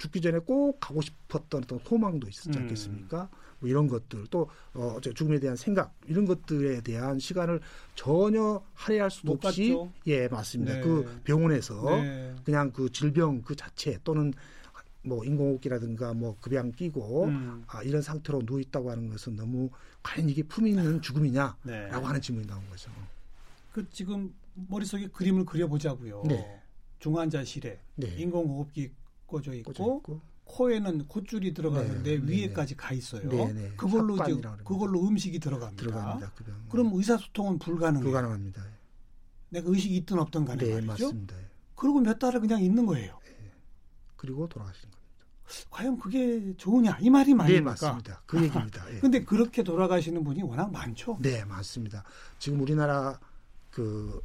죽기 0.02 0.20
전에 0.20 0.40
꼭 0.40 0.80
가고 0.80 1.00
싶었던 1.00 1.62
어떤 1.62 1.78
소망도 1.78 2.28
있었지 2.28 2.58
음. 2.58 2.62
않겠습니까? 2.62 3.28
음. 3.32 3.38
뭐 3.60 3.70
이런 3.70 3.86
것들 3.86 4.26
또 4.30 4.50
어, 4.74 4.98
죽음에 5.00 5.38
대한 5.38 5.54
생각 5.54 5.94
이런 6.08 6.26
것들에 6.26 6.80
대한 6.80 7.20
시간을 7.20 7.60
전혀 7.94 8.60
할애할 8.74 9.12
수도 9.12 9.34
없이 9.34 9.68
봤죠? 9.68 9.92
예 10.08 10.26
맞습니다. 10.26 10.74
네. 10.74 10.80
그 10.80 11.20
병원에서 11.22 11.84
네. 12.02 12.34
그냥 12.44 12.72
그 12.72 12.90
질병 12.90 13.42
그 13.42 13.54
자체 13.54 13.96
또는 14.02 14.32
뭐 15.04 15.24
인공호흡기라든가 15.24 16.14
뭐 16.14 16.36
급양 16.40 16.72
끼고 16.72 17.26
음. 17.26 17.64
아, 17.68 17.84
이런 17.84 18.02
상태로 18.02 18.44
누워 18.44 18.58
있다고 18.58 18.90
하는 18.90 19.08
것은 19.08 19.36
너무 19.36 19.70
과연 20.02 20.28
이게 20.28 20.42
품위 20.42 20.70
있는 20.70 21.00
죽음이냐라고 21.00 21.60
네. 21.62 21.88
하는 21.90 22.20
질문이 22.20 22.48
나온 22.48 22.68
거죠. 22.68 22.90
그 23.70 23.88
지금 23.90 24.34
머릿속에 24.54 25.06
그림을 25.06 25.44
그려보자고요. 25.44 26.24
네. 26.26 26.60
중환자실에 26.98 27.78
네. 27.94 28.16
인공호흡기 28.16 28.90
꽂아 29.32 29.54
있고, 29.54 29.72
꽂아 29.72 29.96
있고 29.96 30.20
코에는 30.44 31.08
콧줄이 31.08 31.54
들어가는데 31.54 32.18
네, 32.18 32.18
네, 32.18 32.32
위에까지 32.32 32.76
가 32.76 32.92
있어요. 32.92 33.28
네, 33.28 33.52
네. 33.52 33.72
그걸로 33.76 34.16
이제 34.16 34.40
그걸로 34.64 35.06
음식이 35.06 35.38
들어갑니다. 35.38 35.82
들어갑니다. 35.82 36.32
그럼 36.68 36.90
의사소통은 36.92 37.58
불가능해요. 37.58 38.04
불가능합니다. 38.04 38.62
내가 39.48 39.70
의식이 39.70 39.96
있든 39.98 40.18
없든 40.18 40.44
간에 40.44 40.64
네, 40.64 40.80
말이죠. 40.80 41.06
맞습니다. 41.06 41.36
그리고 41.74 42.00
몇 42.00 42.18
달을 42.18 42.40
그냥 42.40 42.62
있는 42.62 42.86
거예요. 42.86 43.18
네. 43.24 43.50
그리고 44.16 44.48
돌아가시는 44.48 44.90
겁니다. 44.90 45.02
과연 45.70 45.98
그게 45.98 46.54
좋으냐 46.56 46.98
이 47.00 47.10
말이 47.10 47.34
맞습니까? 47.34 47.60
네, 47.60 47.60
맞습니다. 47.60 48.22
그 48.26 48.42
얘기입니다. 48.42 48.94
예. 48.94 49.00
근데 49.00 49.24
그렇게 49.24 49.62
돌아가시는 49.62 50.22
분이 50.24 50.42
워낙 50.42 50.70
많죠. 50.70 51.18
네, 51.20 51.44
맞습니다. 51.44 52.04
지금 52.38 52.60
우리나라 52.60 53.18
그 53.70 54.22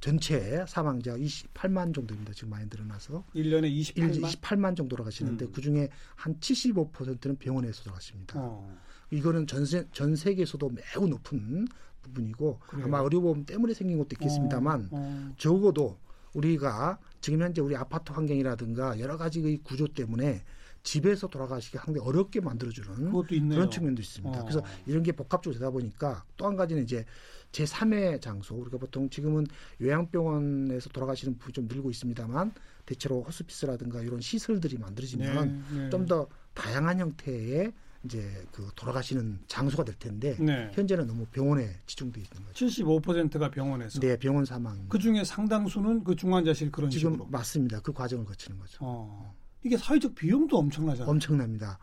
전체 0.00 0.64
사망자가 0.68 1.18
28만 1.18 1.94
정도입니다. 1.94 2.32
지금 2.32 2.50
많이 2.50 2.66
늘어나서 2.70 3.24
1년에 3.34 3.72
28만, 3.94 4.22
28만 4.22 4.76
정도 4.76 4.96
돌아가시는데 4.96 5.46
음. 5.46 5.52
그중에 5.52 5.88
한 6.14 6.38
75%는 6.38 7.36
병원에서 7.36 7.82
돌아가십니다. 7.84 8.34
어. 8.38 8.78
이거는 9.10 9.46
전, 9.46 9.64
전 9.92 10.16
세계에서도 10.16 10.70
매우 10.70 11.08
높은 11.08 11.66
부분이고 12.02 12.60
그래요? 12.66 12.86
아마 12.86 12.98
의료보험 13.00 13.44
때문에 13.46 13.74
생긴 13.74 13.98
것도 13.98 14.10
있겠습니다만 14.12 14.88
어, 14.90 14.96
어. 14.96 15.34
적어도 15.38 15.98
우리가 16.34 16.98
지금 17.20 17.40
현재 17.40 17.60
우리 17.60 17.74
아파트 17.76 18.12
환경이라든가 18.12 19.00
여러 19.00 19.16
가지 19.16 19.40
의 19.40 19.58
구조 19.62 19.88
때문에 19.88 20.44
집에서 20.86 21.26
돌아가시기 21.26 21.76
상당히 21.78 22.06
어렵게 22.06 22.40
만들어주는 22.40 23.10
그런 23.50 23.70
측면도 23.70 24.00
있습니다. 24.00 24.38
어. 24.38 24.42
그래서 24.44 24.62
이런 24.86 25.02
게 25.02 25.10
복합적으로 25.10 25.58
되다 25.58 25.70
보니까 25.70 26.24
또 26.36 26.46
한 26.46 26.54
가지는 26.56 26.84
이제 26.84 27.04
제3의 27.50 28.20
장소 28.22 28.54
우리가 28.54 28.78
보통 28.78 29.10
지금은 29.10 29.46
요양병원에서 29.80 30.90
돌아가시는 30.90 31.38
분이 31.38 31.52
좀 31.52 31.66
늘고 31.66 31.90
있습니다만 31.90 32.52
대체로 32.86 33.22
호스피스라든가 33.22 34.00
이런 34.02 34.20
시설들이 34.20 34.78
만들어지면 34.78 35.64
네, 35.72 35.76
네. 35.82 35.90
좀더 35.90 36.28
다양한 36.54 37.00
형태의 37.00 37.72
이제 38.04 38.46
그 38.52 38.68
돌아가시는 38.76 39.40
장소가 39.48 39.82
될 39.82 39.96
텐데 39.98 40.36
네. 40.38 40.70
현재는 40.72 41.08
너무 41.08 41.26
병원에 41.26 41.80
집중돼 41.86 42.20
있는 42.20 42.46
거죠. 42.46 42.66
75%가 42.66 43.50
병원에서. 43.50 43.98
네, 43.98 44.16
병원 44.16 44.44
사망. 44.44 44.86
그 44.88 45.00
중에 45.00 45.24
상당수는 45.24 46.04
그 46.04 46.14
중환자실 46.14 46.70
그런 46.70 46.90
지금 46.90 47.14
식으로. 47.14 47.28
맞습니다. 47.28 47.80
그 47.80 47.92
과정을 47.92 48.24
거치는 48.24 48.60
거죠. 48.60 48.78
어. 48.82 49.34
이게 49.66 49.76
사회적 49.76 50.14
비용도 50.14 50.56
엄청나잖아요. 50.58 51.10
엄청납니다. 51.10 51.78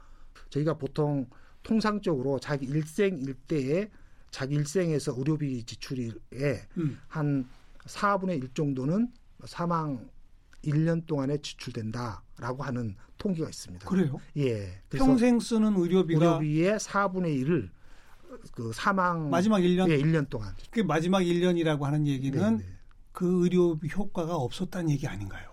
저희가 0.49 0.75
보통 0.75 1.27
통상적으로 1.63 2.39
자기 2.39 2.65
일생 2.65 3.19
일대에 3.19 3.89
자기 4.31 4.55
일생에서 4.55 5.13
의료비 5.17 5.65
지출에 5.65 6.11
음. 6.77 6.97
한 7.07 7.47
4분의 7.79 8.41
1 8.41 8.53
정도는 8.53 9.11
사망 9.45 10.09
1년 10.63 11.05
동안에 11.05 11.37
지출된다라고 11.39 12.63
하는 12.63 12.95
통계가 13.17 13.49
있습니다. 13.49 13.87
그래요? 13.87 14.17
예. 14.37 14.81
평생 14.89 15.39
쓰는 15.41 15.75
의료비가 15.75 16.25
의료비의 16.25 16.79
4분의 16.79 17.43
1을 17.43 17.69
그 18.53 18.71
사망 18.73 19.29
마지막 19.29 19.59
1년 19.59 19.89
예, 19.89 19.97
1년 19.97 20.29
동안. 20.29 20.55
그 20.71 20.79
마지막 20.79 21.19
1년이라고 21.19 21.81
하는 21.81 22.07
얘기는 22.07 22.39
네네. 22.39 22.57
네. 22.57 22.77
그 23.11 23.43
의료비 23.43 23.89
효과가 23.93 24.35
없었다는 24.35 24.89
얘기 24.89 25.05
아닌가요? 25.05 25.52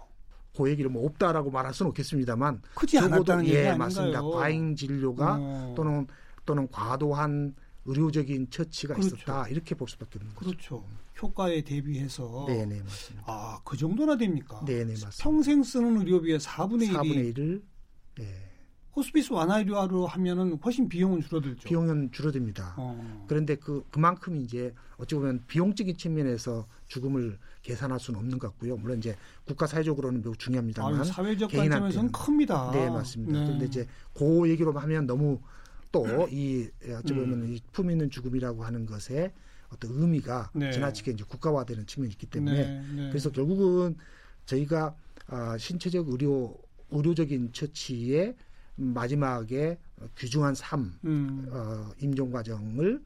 그 0.65 0.71
얘기를 0.71 0.91
뭐 0.91 1.07
없다라고 1.07 1.51
말할 1.51 1.75
수는 1.75 1.91
없겠습니다만 1.91 2.63
크지 2.75 2.99
않았다는 2.99 3.47
예? 3.49 3.75
맞습니다. 3.75 4.23
과잉 4.23 4.77
진료가 4.77 5.37
어. 5.41 5.75
또는 5.77 6.07
또는 6.47 6.69
과도한 6.71 7.55
의료적인 7.85 8.51
처치가 8.51 8.95
그렇죠. 8.95 9.17
있었다 9.17 9.49
이렇게 9.49 9.75
볼 9.75 9.89
수밖에 9.89 10.19
없는 10.19 10.35
거죠. 10.35 10.51
그렇죠. 10.51 10.85
효과에 11.23 11.63
대비해서 11.63 12.45
네네 12.47 12.83
맞습니다. 12.83 13.25
아그 13.27 13.77
정도나 13.77 14.17
됩니까? 14.17 14.63
네네 14.65 14.93
맞습니다. 14.93 15.11
평생 15.19 15.63
쓰는 15.63 15.99
의료비의 15.99 16.39
4분의 16.39 16.91
1이 16.91 16.93
4분의 16.93 17.35
1을 17.35 17.63
네. 18.17 18.50
호스피스 18.97 19.33
완화의료로 19.33 20.07
하면은 20.07 20.59
훨씬 20.65 20.89
비용은 20.89 21.21
줄어들죠. 21.23 21.69
비용은 21.69 22.11
줄어듭니다. 22.11 22.75
어. 22.77 23.25
그런데 23.29 23.55
그 23.55 23.85
그만큼 23.91 24.37
이제 24.37 24.75
어찌 24.99 25.15
보면 25.15 25.45
비용적인 25.47 25.97
측면에서 25.97 26.67
죽음을 26.89 27.39
계산할 27.63 28.01
수는 28.01 28.19
없는 28.19 28.39
것 28.39 28.49
같고요. 28.49 28.77
물론 28.77 28.99
이제 28.99 29.17
국가 29.45 29.67
사회적으로는 29.67 30.23
매우 30.23 30.35
중요합니다만 30.35 30.95
아유, 30.97 31.05
사회적 31.05 31.53
관점에서는 31.53 32.11
큽니다. 32.11 32.71
네 32.73 32.91
맞습니다. 32.91 33.39
네. 33.39 33.45
그런데 33.47 33.67
이제 33.67 33.87
그 34.13 34.49
얘기로 34.51 34.73
하면 34.73 35.07
너무 35.07 35.41
또이 35.93 36.69
어찌 36.99 37.15
보면 37.15 37.43
음. 37.43 37.53
이품 37.53 37.91
있는 37.91 38.11
죽음이라고 38.11 38.65
하는 38.65 38.87
것에 38.87 39.33
어떤 39.73 39.93
의미가 39.93 40.51
네. 40.55 40.73
지나치게 40.73 41.13
이제 41.13 41.25
국가화되는 41.25 41.87
측면이 41.87 42.13
있기 42.13 42.27
때문에 42.27 42.67
네, 42.67 42.85
네. 42.95 43.09
그래서 43.09 43.31
결국은 43.31 43.97
저희가 44.47 44.95
아, 45.29 45.57
신체적 45.57 46.09
의료 46.09 46.57
의료적인 46.91 47.53
처치의 47.53 48.35
마지막에 48.77 49.79
귀중한 50.17 50.55
삶 50.55 50.95
음. 51.05 51.47
어, 51.51 51.91
임종 52.01 52.31
과정을 52.31 53.03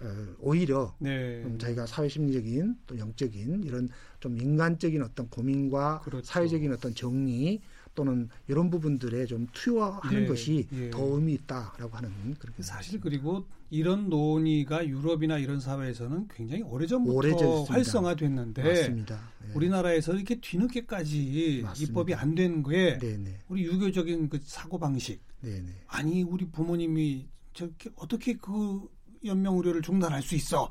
어, 0.00 0.34
오히려 0.40 0.94
네. 0.98 1.42
음, 1.44 1.58
저희가 1.58 1.86
사회심리적인 1.86 2.76
또 2.86 2.98
영적인 2.98 3.62
이런 3.64 3.88
좀 4.20 4.36
인간적인 4.38 5.02
어떤 5.02 5.28
고민과 5.28 6.00
그렇죠. 6.00 6.26
사회적인 6.26 6.72
어떤 6.72 6.94
정리 6.94 7.60
또는 7.94 8.28
이런 8.48 8.70
부분들에 8.70 9.26
좀 9.26 9.46
투여하는 9.52 10.22
예, 10.22 10.26
것이 10.26 10.66
예. 10.72 10.90
더 10.90 11.02
의미 11.04 11.34
있다라고 11.34 11.96
하는 11.96 12.34
그렇게 12.38 12.62
사실 12.62 13.00
그리고 13.00 13.44
이런 13.70 14.08
논의가 14.08 14.86
유럽이나 14.86 15.38
이런 15.38 15.60
사회에서는 15.60 16.28
굉장히 16.28 16.62
오래전부터 16.62 17.16
오래전습니다. 17.16 17.72
활성화됐는데 17.74 18.62
맞습니다. 18.62 19.20
예. 19.48 19.52
우리나라에서 19.54 20.14
이렇게 20.14 20.40
뒤늦게까지 20.40 21.60
맞습니다. 21.64 21.74
입법이 21.90 22.14
안 22.14 22.34
된 22.34 22.62
거에 22.64 22.98
네네. 22.98 23.42
우리 23.48 23.62
유교적인 23.64 24.28
그 24.28 24.40
사고 24.42 24.76
방식 24.78 25.20
네네. 25.40 25.66
아니 25.86 26.22
우리 26.24 26.46
부모님이 26.46 27.28
저렇게 27.52 27.90
어떻게 27.94 28.34
그 28.34 28.88
연명 29.24 29.56
의료를 29.56 29.82
중단할 29.82 30.20
수 30.22 30.34
있어 30.34 30.68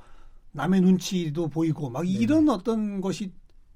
남의 0.51 0.81
눈치도 0.81 1.47
보이고 1.47 1.89
막 1.89 2.07
이런 2.07 2.49
어떤 2.49 2.99
것이 2.99 3.31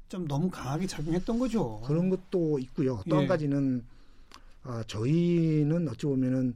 좀 0.09 0.27
너무 0.27 0.49
강하게 0.49 0.87
작용했던 0.87 1.37
거죠. 1.39 1.81
그런 1.85 2.09
것도 2.09 2.59
있고요. 2.59 3.01
또한 3.09 3.25
예. 3.25 3.27
가지는 3.27 3.83
아, 4.63 4.83
저희는 4.87 5.87
어찌 5.89 6.05
보면은 6.05 6.55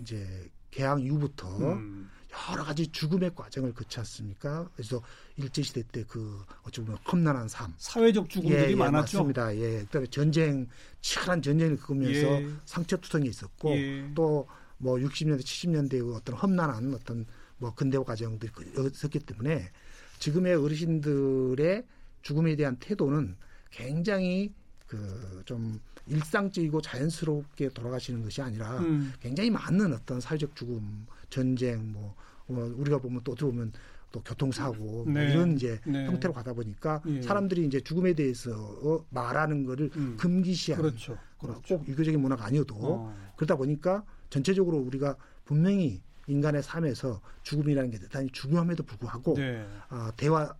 이제 0.00 0.48
개항 0.70 1.00
이후부터 1.00 1.72
음. 1.74 2.10
여러 2.50 2.64
가지 2.64 2.86
죽음의 2.88 3.34
과정을 3.34 3.72
거치었습니까? 3.72 4.68
그래서 4.74 5.00
일제 5.36 5.62
시대 5.62 5.82
때 5.90 6.04
그 6.06 6.44
어찌 6.64 6.80
보면 6.80 6.98
험난한 7.10 7.48
삶. 7.48 7.72
사회적 7.78 8.28
죽음들이 8.28 8.62
예, 8.62 8.70
예, 8.70 8.74
많았죠. 8.74 9.18
맞습니다. 9.18 9.56
예. 9.56 9.80
그다음에 9.84 10.06
전쟁, 10.08 10.68
치열한 11.00 11.42
전쟁을 11.42 11.76
겪으면서 11.78 12.42
예. 12.42 12.48
상처투성이 12.66 13.28
있었고 13.28 13.70
예. 13.76 14.10
또뭐 14.14 14.46
60년대, 14.80 15.40
70년대의 15.40 16.14
어떤 16.14 16.36
험난한 16.36 16.94
어떤 16.94 17.26
뭐 17.58 17.74
근대화 17.74 18.04
과정들이 18.04 18.50
있었기 18.92 19.20
때문에 19.20 19.70
지금의 20.18 20.54
어르신들의 20.56 21.84
죽음에 22.26 22.56
대한 22.56 22.76
태도는 22.76 23.36
굉장히 23.70 24.52
그 24.88 25.42
좀 25.46 25.80
일상적이고 26.08 26.80
자연스럽게 26.82 27.70
돌아가시는 27.70 28.22
것이 28.22 28.42
아니라 28.42 28.78
음. 28.78 29.12
굉장히 29.20 29.50
많은 29.50 29.92
어떤 29.92 30.20
사회적 30.20 30.54
죽음, 30.54 31.06
전쟁, 31.30 31.92
뭐, 31.92 32.14
뭐 32.46 32.64
우리가 32.76 32.98
보면 32.98 33.22
또 33.24 33.32
어떻게 33.32 33.46
보면 33.46 33.72
또 34.12 34.20
교통사고 34.22 34.76
뭐 34.76 35.04
네. 35.06 35.12
뭐 35.12 35.22
이런 35.22 35.52
이제 35.54 35.80
네. 35.84 36.06
형태로 36.06 36.32
가다 36.32 36.52
보니까 36.52 37.02
예. 37.06 37.22
사람들이 37.22 37.66
이제 37.66 37.80
죽음에 37.80 38.12
대해서 38.12 39.04
말하는 39.10 39.64
거를 39.64 39.90
음. 39.96 40.16
금기시하는 40.18 40.82
그렇죠. 40.82 41.18
그렇죠. 41.38 41.78
꼭 41.78 41.88
유교적인 41.88 42.20
문화가 42.20 42.44
아니어도 42.44 42.74
어. 42.76 43.16
그러다 43.36 43.56
보니까 43.56 44.04
전체적으로 44.30 44.78
우리가 44.78 45.16
분명히 45.44 46.02
인간의 46.28 46.62
삶에서 46.62 47.20
죽음이라는 47.42 47.90
게 47.90 47.98
대단히 47.98 48.28
중요함에도 48.30 48.84
불구하고 48.84 49.34
네. 49.34 49.64
어, 49.90 50.10
대화를 50.16 50.52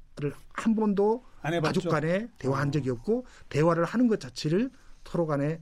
한 0.53 0.75
번도 0.75 1.25
가족 1.63 1.89
간에 1.89 2.29
대화한 2.39 2.69
어. 2.69 2.71
적이 2.71 2.91
없고 2.91 3.27
대화를 3.49 3.85
하는 3.85 4.09
것 4.09 4.19
자체를 4.21 4.71
서로 5.05 5.27
간에 5.27 5.61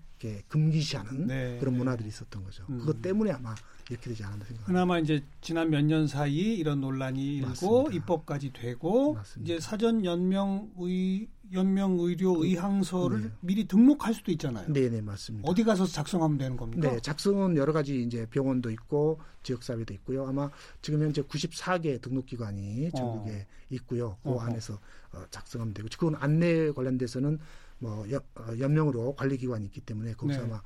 금기시하는 0.49 1.27
네, 1.27 1.59
그런 1.59 1.75
네. 1.75 1.79
문화들이 1.79 2.09
있었던 2.09 2.45
거죠. 2.45 2.65
음. 2.71 2.79
그것 2.79 3.03
때문에 3.03 3.31
아마 3.31 3.55
이렇게 3.91 4.09
되지 4.09 4.23
않았나 4.25 4.45
생각합니다. 4.45 4.67
그나마 4.67 4.99
이제 4.99 5.23
지난 5.41 5.71
몇 5.71 5.83
년 5.85 6.07
사이 6.07 6.55
이런 6.55 6.81
논란이 6.81 7.37
일고 7.37 7.91
입법까지 7.93 8.53
되고 8.53 9.15
맞습니다. 9.15 9.53
이제 9.53 9.61
사전 9.61 10.05
연명 10.05 10.71
의 10.79 11.29
연명 11.53 11.99
의료 12.01 12.35
그, 12.35 12.47
의향서를 12.47 13.23
네. 13.23 13.31
미리 13.41 13.69
등록할 13.69 14.15
수도 14.15 14.33
있잖아요. 14.33 14.67
네, 14.73 14.89
네, 14.89 15.01
맞습니다. 15.03 15.49
어디 15.49 15.63
가서 15.63 15.87
작성하면 15.87 16.39
되는 16.39 16.57
겁니까? 16.57 16.91
네, 16.91 17.01
작성은 17.01 17.57
여러 17.57 17.73
가지 17.73 18.03
이제 18.03 18.27
병원도 18.31 18.71
있고 18.71 19.21
지역 19.43 19.63
사회도 19.63 19.93
있고요. 19.95 20.27
아마 20.27 20.51
지금 20.81 21.03
현재 21.03 21.23
94개 21.23 22.01
등록 22.01 22.27
기관이 22.27 22.91
전국에 22.97 23.31
어. 23.33 23.47
있고요. 23.71 24.17
그 24.23 24.31
어허. 24.31 24.47
안에서 24.47 24.81
어, 25.13 25.23
작성하면 25.31 25.75
되고 25.75 25.87
그건 25.93 26.17
안내 26.17 26.73
관련돼서는 26.73 27.39
뭐 27.79 28.11
연, 28.11 28.21
어, 28.37 28.47
연명으로 28.59 29.15
관리 29.15 29.37
기관이 29.37 29.67
있기 29.67 29.81
때문에 29.83 30.15
거기서 30.15 30.41
네. 30.41 30.45
아마 30.47 30.57
어, 30.57 30.63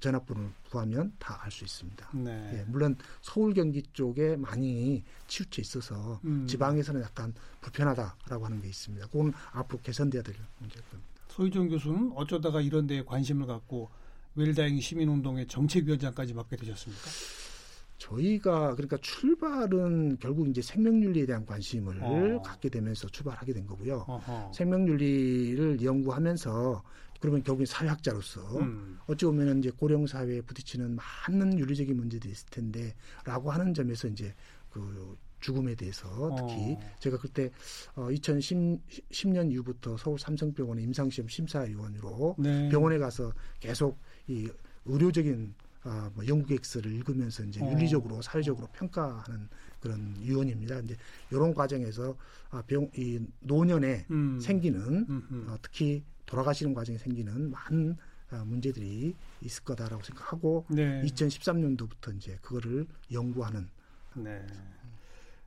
전화번호를 0.00 0.50
구하면 0.70 1.12
다 1.18 1.38
알 1.42 1.50
수 1.50 1.64
있습니다. 1.64 2.10
네. 2.14 2.50
예, 2.60 2.64
물론 2.68 2.96
서울 3.22 3.52
경기 3.54 3.82
쪽에 3.92 4.36
많이 4.36 5.02
치우쳐 5.26 5.60
있어서 5.62 6.20
음. 6.24 6.46
지방에서는 6.46 7.00
약간 7.02 7.32
불편하다라고 7.60 8.44
하는 8.46 8.60
게 8.60 8.68
있습니다. 8.68 9.06
그건 9.08 9.32
앞으로 9.52 9.80
개선돼야 9.82 10.22
될 10.22 10.34
문제일 10.58 10.84
겁니다. 10.90 11.10
소희정 11.28 11.68
교수는 11.68 12.12
어쩌다가 12.14 12.60
이런 12.60 12.86
데에 12.86 13.02
관심을 13.04 13.46
갖고 13.46 13.88
웰다잉 14.36 14.80
시민운동의 14.80 15.46
정책위원장까지 15.48 16.34
맡게 16.34 16.56
되셨습니까? 16.56 17.02
저희가 17.98 18.74
그러니까 18.74 18.96
출발은 19.00 20.18
결국 20.18 20.48
이제 20.48 20.60
생명윤리에 20.60 21.26
대한 21.26 21.46
관심을 21.46 21.98
어. 22.02 22.42
갖게 22.42 22.68
되면서 22.68 23.08
출발하게 23.08 23.52
된 23.54 23.66
거고요. 23.66 24.04
어허. 24.08 24.52
생명윤리를 24.52 25.82
연구하면서 25.82 26.82
그러면 27.20 27.42
결국 27.42 27.66
사회학자로서 27.66 28.58
음. 28.60 28.98
어찌 29.06 29.24
보면 29.24 29.58
이제 29.58 29.70
고령 29.70 30.06
사회에 30.06 30.40
부딪히는 30.42 30.96
많은 31.28 31.58
윤리적인 31.58 31.96
문제들이 31.96 32.32
있을 32.32 32.46
텐데라고 32.50 33.50
하는 33.50 33.72
점에서 33.72 34.08
이제 34.08 34.34
그 34.70 35.16
죽음에 35.40 35.74
대해서 35.74 36.08
특히 36.38 36.72
어. 36.72 36.80
제가 36.98 37.18
그때 37.18 37.50
어 37.94 38.08
2010년 38.08 39.52
이후부터 39.52 39.96
서울 39.98 40.18
삼성병원의 40.18 40.84
임상시험 40.84 41.28
심사위원으로 41.28 42.36
네. 42.38 42.68
병원에 42.70 42.98
가서 42.98 43.32
계속 43.60 43.98
이 44.26 44.48
의료적인 44.86 45.54
어, 45.84 46.10
뭐 46.14 46.26
영국 46.26 46.50
엑스를 46.50 46.90
읽으면서 46.92 47.44
이제 47.44 47.62
어. 47.62 47.70
윤리적으로 47.70 48.22
사회적으로 48.22 48.66
평가하는 48.68 49.48
그런 49.80 50.16
유언입니다. 50.22 50.80
이제 50.80 50.96
이런 51.30 51.52
과정에서 51.52 52.16
아, 52.50 52.62
병, 52.62 52.90
이 52.96 53.20
노년에 53.40 54.06
음. 54.10 54.40
생기는 54.40 55.06
어, 55.46 55.56
특히 55.60 56.02
돌아가시는 56.26 56.74
과정에 56.74 56.98
생기는 56.98 57.50
많은 57.50 57.96
어, 58.30 58.44
문제들이 58.46 59.14
있을 59.42 59.64
거다라고 59.64 60.02
생각하고 60.02 60.64
네. 60.68 61.02
2013년도부터 61.02 62.16
이제 62.16 62.38
그거를 62.40 62.86
연구하는. 63.12 63.68
네. 64.16 64.44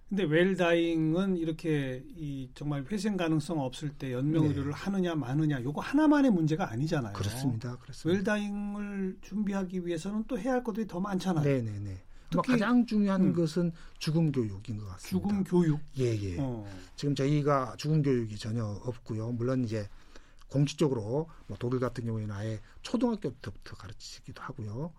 근데 0.10 0.24
웰다잉은 0.24 1.36
이렇게 1.36 2.02
이 2.16 2.50
정말 2.54 2.86
회생 2.90 3.18
가능성 3.18 3.60
없을 3.60 3.90
때 3.90 4.14
연명 4.14 4.44
네. 4.44 4.50
의료를 4.50 4.72
하느냐 4.72 5.16
마느냐 5.16 5.62
요거 5.62 5.82
하나만의 5.82 6.32
문제가 6.32 6.72
아니잖아요. 6.72 7.12
그렇습니다. 7.14 7.76
그렇습니다. 7.78 8.18
웰다잉을 8.18 9.18
준비하기 9.22 9.86
위해서는 9.86 10.24
또 10.28 10.40
해야 10.40 10.54
할 10.54 10.64
것들이 10.64 10.88
더 10.88 11.02
많잖아요. 11.02 11.44
네, 11.44 11.62
네, 11.62 11.78
네. 11.80 12.02
뭐 12.34 12.42
가장 12.42 12.86
중요한 12.86 13.22
음. 13.22 13.34
것은 13.34 13.72
죽음 14.00 14.32
교육인 14.32 14.78
것 14.78 14.86
같습니다. 14.86 15.28
죽음 15.30 15.44
교육? 15.44 15.80
예, 15.98 16.06
예. 16.06 16.38
어. 16.40 16.66
지금 16.96 17.16
저희가 17.16 17.76
죽음 17.78 18.02
교육이 18.02 18.38
전혀 18.38 18.64
없고요. 18.66 19.32
물론 19.32 19.64
이제 19.64 19.88
공식적으로 20.50 21.30
뭐 21.48 21.58
독일 21.60 21.80
같은 21.80 22.06
경우에는 22.06 22.34
아예 22.34 22.60
초등학교부터 22.82 23.76
가르치기도 23.76 24.42
하고요. 24.42 24.94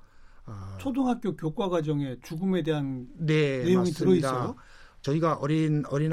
아, 0.44 0.78
초등학교 0.80 1.36
교과 1.36 1.68
과정에 1.68 2.16
죽음에 2.22 2.62
대한 2.62 3.06
네, 3.14 3.64
내용이 3.64 3.90
들어 3.90 4.14
있어요. 4.14 4.56
저희가 5.02 5.34
어린 5.34 5.84
어린 5.86 6.12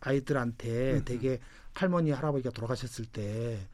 아이들한테 0.00 0.94
음. 0.94 1.04
되게 1.04 1.40
할머니 1.72 2.10
할아버지가 2.10 2.50
돌아가셨을 2.50 3.06
때 3.06 3.68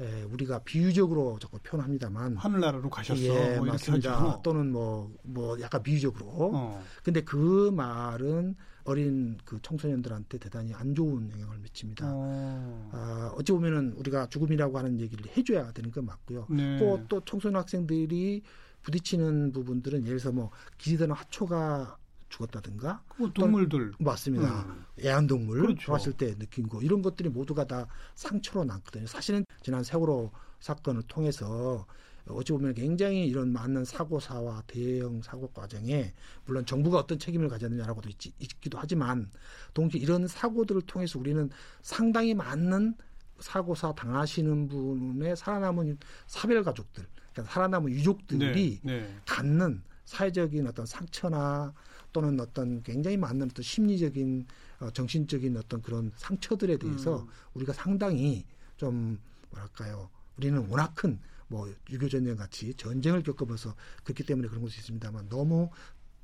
에, 0.00 0.22
우리가 0.22 0.60
비유적으로 0.60 1.38
자꾸 1.40 1.58
표현합니다만 1.58 2.36
하늘나라로 2.36 2.88
가셨어. 2.88 3.20
예, 3.20 3.56
뭐 3.56 3.66
맞습니다. 3.66 4.40
또는 4.42 4.70
뭐뭐 4.70 5.12
뭐 5.24 5.60
약간 5.60 5.82
비유적으로. 5.82 6.26
어. 6.54 6.84
근데 7.02 7.22
그 7.22 7.70
말은 7.74 8.54
어린 8.84 9.36
그 9.44 9.58
청소년들한테 9.60 10.38
대단히 10.38 10.72
안 10.72 10.94
좋은 10.94 11.30
영향을 11.30 11.58
미칩니다. 11.58 12.06
어. 12.08 12.90
아, 12.92 13.32
어찌 13.36 13.52
보면은 13.52 13.92
우리가 13.94 14.28
죽음이라고 14.28 14.78
하는 14.78 15.00
얘기를 15.00 15.24
해줘야 15.36 15.72
되는 15.72 15.90
건 15.90 16.06
맞고요. 16.06 16.46
네. 16.48 16.78
또, 16.78 17.04
또 17.08 17.20
청소년 17.24 17.60
학생들이 17.60 18.42
부딪히는 18.82 19.52
부분들은 19.52 20.06
예를 20.06 20.18
들어서 20.18 20.32
뭐 20.32 20.50
기지다는 20.78 21.14
하초가 21.14 21.98
죽었다든가 22.28 23.02
뭐 23.16 23.32
동물들 23.32 23.92
맞습니다. 23.98 24.62
음. 24.64 24.84
애완동물 25.02 25.60
그렇죠. 25.60 25.80
좋았을 25.80 26.12
때 26.12 26.34
느낀 26.36 26.68
거 26.68 26.80
이런 26.82 27.02
것들이 27.02 27.28
모두가 27.28 27.66
다 27.66 27.86
상처로 28.14 28.64
남거든요. 28.64 29.06
사실은 29.06 29.44
지난 29.62 29.82
세월호 29.82 30.30
사건을 30.60 31.02
통해서 31.08 31.86
어찌 32.26 32.52
보면 32.52 32.74
굉장히 32.74 33.26
이런 33.26 33.52
많은 33.52 33.84
사고사와 33.84 34.64
대형 34.66 35.22
사고 35.22 35.48
과정에 35.48 36.12
물론 36.44 36.66
정부가 36.66 36.98
어떤 36.98 37.18
책임을 37.18 37.48
가졌느냐라고도 37.48 38.10
있, 38.10 38.26
있기도 38.38 38.78
하지만 38.78 39.30
동시에 39.74 40.00
이런 40.00 40.26
사고들을 40.26 40.82
통해서 40.82 41.18
우리는 41.18 41.48
상당히 41.82 42.34
많은 42.34 42.94
사고사 43.40 43.94
당하시는 43.94 44.68
분의 44.68 45.36
살아남은 45.36 45.98
사별 46.26 46.62
가족들, 46.64 47.06
그러니까 47.32 47.52
살아남은 47.52 47.90
유족들이 47.92 48.80
네, 48.82 49.00
네. 49.00 49.16
갖는 49.24 49.82
사회적인 50.04 50.66
어떤 50.66 50.86
상처나 50.86 51.72
또는 52.20 52.40
어떤 52.40 52.82
굉장히 52.82 53.16
많은 53.16 53.48
또 53.48 53.62
심리적인 53.62 54.46
어, 54.80 54.90
정신적인 54.90 55.56
어떤 55.56 55.82
그런 55.82 56.10
상처들에 56.16 56.76
대해서 56.78 57.22
음. 57.22 57.28
우리가 57.54 57.72
상당히 57.72 58.44
좀 58.76 59.18
뭐랄까요 59.50 60.10
우리는 60.36 60.66
워낙 60.68 60.94
큰 60.94 61.18
뭐 61.48 61.72
유교 61.90 62.08
전쟁 62.08 62.36
같이 62.36 62.72
전쟁을 62.74 63.22
겪어봐서 63.22 63.74
그렇기 64.04 64.24
때문에 64.24 64.48
그런 64.48 64.62
것이 64.62 64.78
있습니다만 64.80 65.28
너무 65.28 65.70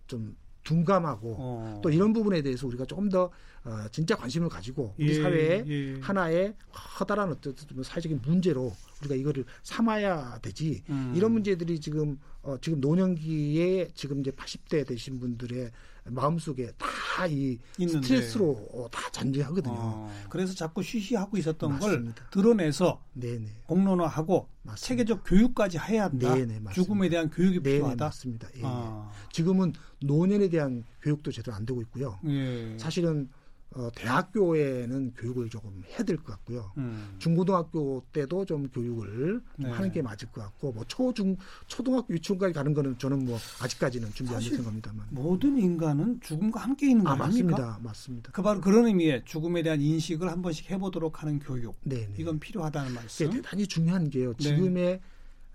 좀 0.07 0.37
둔감하고 0.65 1.37
어. 1.39 1.81
또 1.83 1.91
이런 1.91 2.13
부분에 2.13 2.43
대해서 2.43 2.67
우리가 2.67 2.85
조금 2.87 3.09
더 3.09 3.31
어, 3.65 3.87
진짜 3.91 4.17
관심을 4.17 4.49
가지고 4.49 4.95
우리 4.99 5.11
예, 5.11 5.23
사회의 5.23 5.65
예. 5.67 6.01
하나의 6.01 6.55
커다란 6.73 7.31
어떤 7.31 7.55
사회적인 7.83 8.21
문제로 8.23 8.73
우리가 9.01 9.15
이거를 9.15 9.45
삼아야 9.63 10.39
되지 10.43 10.83
음. 10.91 11.13
이런 11.17 11.33
문제들이 11.33 11.81
지금 11.81 12.19
어, 12.43 12.57
지금 12.61 12.81
노년기에 12.81 13.91
지금 13.95 14.21
이제 14.21 14.31
80대 14.33 14.87
되신 14.87 15.21
분들의 15.21 15.71
마음속에 16.07 16.73
다 16.79 16.91
이 17.31 17.59
스트레스로 17.79 18.51
어, 18.73 18.89
다 18.91 19.09
잔재하거든요. 19.13 19.73
어, 19.73 20.13
그래서 20.29 20.53
자꾸 20.53 20.83
쉬쉬하고 20.83 21.37
있었던 21.37 21.71
맞습니다. 21.75 22.15
걸 22.23 22.31
드러내서 22.33 23.01
네네. 23.13 23.47
공론화하고 23.67 24.49
맞습니다. 24.65 24.87
체계적 24.87 25.23
교육까지 25.25 25.79
해야 25.79 26.05
한다. 26.07 26.35
네네, 26.35 26.61
죽음에 26.75 27.09
대한 27.09 27.31
교육이 27.31 27.63
네네, 27.63 27.77
필요하다. 27.77 28.05
맞습니다. 28.05 28.49
예, 28.57 28.63
아. 28.65 29.09
지금은 29.33 29.75
노년에 30.01 30.49
대한 30.49 30.83
교육도 31.03 31.31
제대로 31.31 31.55
안 31.57 31.65
되고 31.65 31.81
있고요. 31.83 32.19
예. 32.27 32.77
사실은 32.79 33.31
어, 33.77 33.91
대학교에는 33.95 35.15
교육을 35.17 35.51
조금 35.51 35.83
해야 35.89 35.99
될 36.05 36.17
것 36.17 36.27
같고요. 36.27 36.71
음. 36.79 37.17
중고등학교 37.19 38.05
때도 38.13 38.45
좀 38.45 38.69
교육을 38.69 39.41
네. 39.57 39.69
하는 39.69 39.91
게 39.91 40.01
맞을 40.01 40.31
것 40.31 40.43
같고, 40.43 40.73
뭐 40.73 40.85
초중 40.87 41.37
초등학교 41.67 42.15
유치원까지 42.15 42.55
가는 42.55 42.73
거는 42.73 42.99
저는 42.99 43.25
뭐 43.25 43.39
아직까지는 43.61 44.11
준비 44.15 44.33
안 44.35 44.41
됐던 44.41 44.65
겁니다만. 44.65 45.07
모든 45.11 45.59
인간은 45.59 46.21
죽음과 46.21 46.61
함께 46.61 46.91
있는 46.91 47.05
거 47.05 47.11
아, 47.11 47.17
맞습니다, 47.17 47.81
맞습니다. 47.83 48.31
그 48.33 48.43
바로 48.43 48.61
그런 48.61 48.87
의미에 48.87 49.23
죽음에 49.25 49.63
대한 49.63 49.81
인식을 49.81 50.31
한 50.31 50.41
번씩 50.41 50.71
해보도록 50.71 51.23
하는 51.23 51.41
교육. 51.41 51.75
네네. 51.83 52.07
네. 52.07 52.15
이건 52.19 52.39
필요하다는 52.39 52.95
말씀. 52.95 53.31
대단히 53.31 53.67
중요한 53.67 54.09
게요. 54.09 54.35
네. 54.35 54.45
지금의 54.45 55.01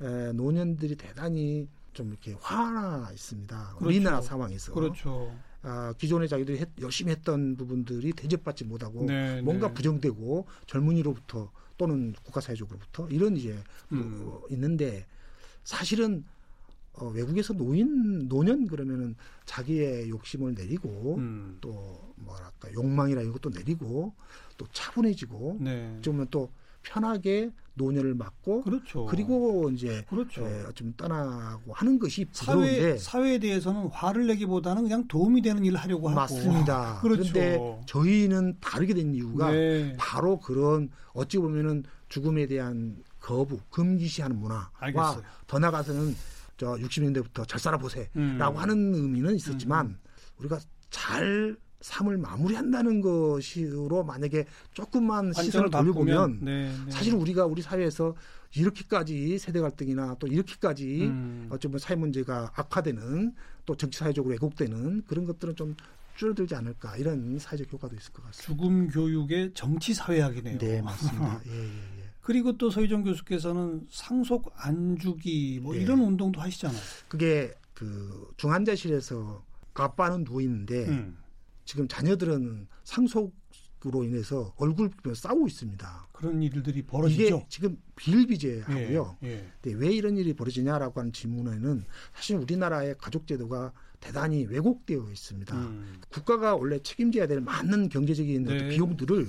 에, 0.01 0.31
노년들이 0.33 0.95
대단히 0.97 1.67
좀 1.93 2.09
이렇게 2.09 2.35
화나 2.41 3.09
있습니다. 3.13 3.55
그렇죠. 3.77 3.85
우리나라 3.85 4.21
상황에서. 4.21 4.73
그렇죠. 4.73 5.33
아, 5.61 5.93
기존에 5.97 6.27
자기들이 6.27 6.57
했, 6.59 6.69
열심히 6.81 7.11
했던 7.11 7.55
부분들이 7.57 8.13
대접받지 8.13 8.63
못하고 8.63 9.05
네, 9.05 9.41
뭔가 9.41 9.67
네. 9.67 9.73
부정되고 9.73 10.45
젊은이로부터 10.67 11.51
또는 11.77 12.13
국가사회적으로부터 12.23 13.07
이런 13.09 13.35
이제 13.35 13.57
음. 13.91 14.21
어, 14.25 14.41
있는데 14.49 15.05
사실은 15.63 16.25
어, 16.93 17.07
외국에서 17.07 17.53
노인 17.53 18.27
노년 18.27 18.67
그러면은 18.67 19.15
자기의 19.45 20.09
욕심을 20.09 20.53
내리고 20.53 21.15
음. 21.17 21.57
또 21.61 22.13
뭐랄까 22.15 22.71
욕망이라 22.73 23.21
이런 23.21 23.33
것도 23.33 23.49
내리고 23.49 24.13
또 24.57 24.65
차분해지고 24.71 25.57
네. 25.61 25.97
좀또 26.01 26.51
편하게 26.81 27.51
노년을 27.79 28.13
맞고 28.13 28.61
그렇죠. 28.61 29.05
그리고 29.05 29.71
이제 29.71 30.05
그렇죠. 30.09 30.45
에, 30.45 30.65
좀 30.75 30.93
떠나고 30.97 31.73
하는 31.73 31.97
것이 31.97 32.27
사회, 32.33 32.97
사회에 32.97 33.39
대해서는 33.39 33.87
화를 33.87 34.27
내기보다는 34.27 34.83
그냥 34.83 35.07
도움이 35.07 35.41
되는 35.41 35.63
일을 35.63 35.79
하려고 35.79 36.09
하고 36.09 36.19
맞습니다. 36.19 36.99
그렇죠. 37.01 37.31
그런데 37.31 37.57
저희는 37.87 38.57
다르게 38.59 38.93
된 38.93 39.15
이유가 39.15 39.51
네. 39.51 39.95
바로 39.97 40.39
그런 40.39 40.89
어찌 41.13 41.37
보면은 41.37 41.83
죽음에 42.09 42.45
대한 42.47 42.97
거부, 43.19 43.59
금기시하는 43.69 44.37
문화와 44.37 44.71
알겠어요. 44.77 45.23
더 45.47 45.59
나가서는 45.59 46.15
저 46.57 46.73
60년대부터 46.73 47.47
잘 47.47 47.59
살아보세라고 47.59 48.11
음. 48.17 48.61
하는 48.61 48.93
의미는 48.93 49.35
있었지만 49.35 49.85
음. 49.87 49.99
우리가 50.39 50.59
잘 50.89 51.55
삶을 51.81 52.17
마무리한다는 52.17 53.01
것으로 53.01 54.03
만약에 54.03 54.45
조금만 54.73 55.31
시선을 55.33 55.69
돌려보면 55.69 56.39
네, 56.41 56.71
네. 56.85 56.91
사실 56.91 57.13
우리가 57.15 57.45
우리 57.45 57.61
사회에서 57.61 58.15
이렇게까지 58.55 59.37
세대 59.39 59.59
갈등이나 59.61 60.15
또 60.19 60.27
이렇게까지 60.27 61.03
음. 61.03 61.47
어쩌면 61.49 61.79
사회 61.79 61.95
문제가 61.95 62.51
악화되는 62.55 63.33
또 63.65 63.75
정치 63.75 63.99
사회적으로 63.99 64.31
왜곡되는 64.33 65.03
그런 65.07 65.25
것들은 65.25 65.55
좀 65.55 65.75
줄어들지 66.15 66.55
않을까 66.55 66.97
이런 66.97 67.39
사회적 67.39 67.71
효과도 67.71 67.95
있을 67.95 68.11
것 68.11 68.25
같습니다. 68.25 68.45
죽음 68.45 68.87
교육의 68.89 69.51
정치 69.53 69.93
사회학이네요. 69.93 70.57
네 70.57 70.81
맞습니다. 70.81 71.41
예, 71.47 71.51
예, 71.51 71.63
예. 71.63 72.09
그리고 72.21 72.57
또 72.57 72.69
서희정 72.69 73.03
교수께서는 73.03 73.87
상속 73.89 74.51
안 74.55 74.97
주기 74.99 75.59
뭐 75.61 75.73
네. 75.73 75.81
이런 75.81 75.99
운동도 76.01 76.41
하시잖아요. 76.41 76.79
그게 77.07 77.53
그 77.73 78.31
중환자실에서 78.35 79.45
아빠는 79.73 80.25
누워 80.25 80.41
있는데 80.41 80.89
음. 80.89 81.17
지금 81.69 81.87
자녀들은 81.87 82.67
상속으로 82.83 84.03
인해서 84.03 84.55
얼굴 84.57 84.89
싸우고 85.13 85.45
있습니다. 85.45 86.07
그런 86.11 86.41
일들이 86.41 86.81
벌어지죠. 86.81 87.21
이게 87.21 87.45
지금 87.47 87.77
비일비재하고요. 87.95 89.17
예, 89.21 89.27
예. 89.27 89.51
근데 89.61 89.77
왜 89.77 89.93
이런 89.93 90.17
일이 90.17 90.33
벌어지냐라고 90.33 90.99
하는 90.99 91.13
질문에는 91.13 91.83
사실 92.15 92.37
우리나라의 92.37 92.95
가족제도가 92.97 93.71
대단히 93.99 94.47
왜곡되어 94.47 95.11
있습니다. 95.11 95.55
음. 95.55 96.01
국가가 96.09 96.55
원래 96.55 96.79
책임져야 96.79 97.27
될 97.27 97.39
많은 97.39 97.89
경제적인 97.89 98.45
네. 98.45 98.69
비용들을 98.69 99.27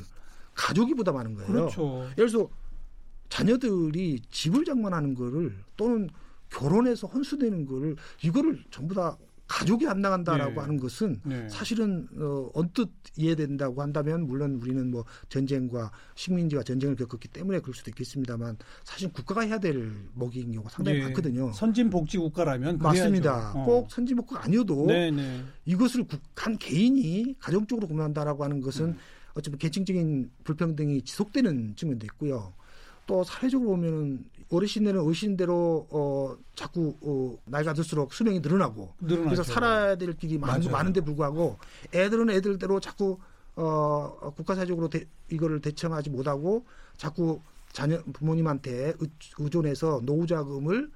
가족이 0.54 0.94
부담하는 0.94 1.34
거예요. 1.34 1.52
그렇죠. 1.52 2.04
예를 2.16 2.30
들어서 2.30 2.48
자녀들이 3.28 4.22
집을 4.30 4.64
장만하는 4.64 5.14
거를 5.14 5.62
또는 5.76 6.08
결혼해서 6.48 7.06
혼수되는 7.06 7.66
거를 7.66 7.96
이거를 8.22 8.64
전부 8.70 8.94
다 8.94 9.18
가족이 9.50 9.88
안 9.88 10.00
나간다라고 10.00 10.52
네. 10.52 10.60
하는 10.60 10.78
것은 10.78 11.20
네. 11.24 11.48
사실은 11.48 12.06
어, 12.16 12.48
언뜻 12.54 12.88
이해된다고 13.16 13.82
한다면 13.82 14.24
물론 14.28 14.60
우리는 14.62 14.88
뭐 14.92 15.04
전쟁과 15.28 15.90
식민지와 16.14 16.62
전쟁을 16.62 16.94
겪었기 16.94 17.26
때문에 17.26 17.58
그럴 17.58 17.74
수도 17.74 17.90
있겠습니다만 17.90 18.56
사실 18.84 19.12
국가가 19.12 19.40
해야 19.40 19.58
될 19.58 19.92
먹이인 20.14 20.52
경우가 20.52 20.70
상당히 20.70 20.98
네. 20.98 21.04
많거든요. 21.06 21.52
선진복지 21.52 22.18
국가라면 22.18 22.78
맞습니다. 22.78 23.52
어. 23.56 23.64
꼭 23.64 23.90
선진복지가 23.90 24.44
아니어도 24.44 24.86
네, 24.86 25.10
네. 25.10 25.42
이것을 25.64 26.06
한 26.36 26.56
개인이 26.56 27.34
가정적으로 27.40 27.88
구매한다라고 27.88 28.44
하는 28.44 28.60
것은 28.60 28.86
음. 28.86 28.98
어쩌면 29.34 29.58
계층적인 29.58 30.30
불평등이 30.44 31.02
지속되는 31.02 31.74
측면도 31.74 32.06
있고요. 32.06 32.52
또 33.04 33.24
사회적으로 33.24 33.70
보면은 33.70 34.24
어르신들은 34.50 35.00
어르신대로 35.00 35.86
어 35.90 36.36
자꾸 36.54 36.96
어 37.00 37.38
나이가 37.44 37.72
들수록 37.72 38.12
수명이 38.12 38.40
늘어나고 38.40 38.94
늘어나죠. 39.00 39.24
그래서 39.24 39.42
살아야 39.44 39.96
될 39.96 40.12
길이 40.14 40.38
많, 40.38 40.60
많은데 40.70 41.00
불구하고 41.00 41.56
애들은 41.94 42.30
애들대로 42.30 42.80
자꾸 42.80 43.18
어 43.54 44.32
국가사적으로 44.36 44.88
대, 44.88 45.06
이거를 45.30 45.60
대처하지 45.60 46.10
못하고 46.10 46.66
자꾸 46.96 47.40
자녀 47.72 48.02
부모님한테 48.12 48.94
의존해서 49.38 50.00
노후 50.04 50.26
자금을 50.26 50.90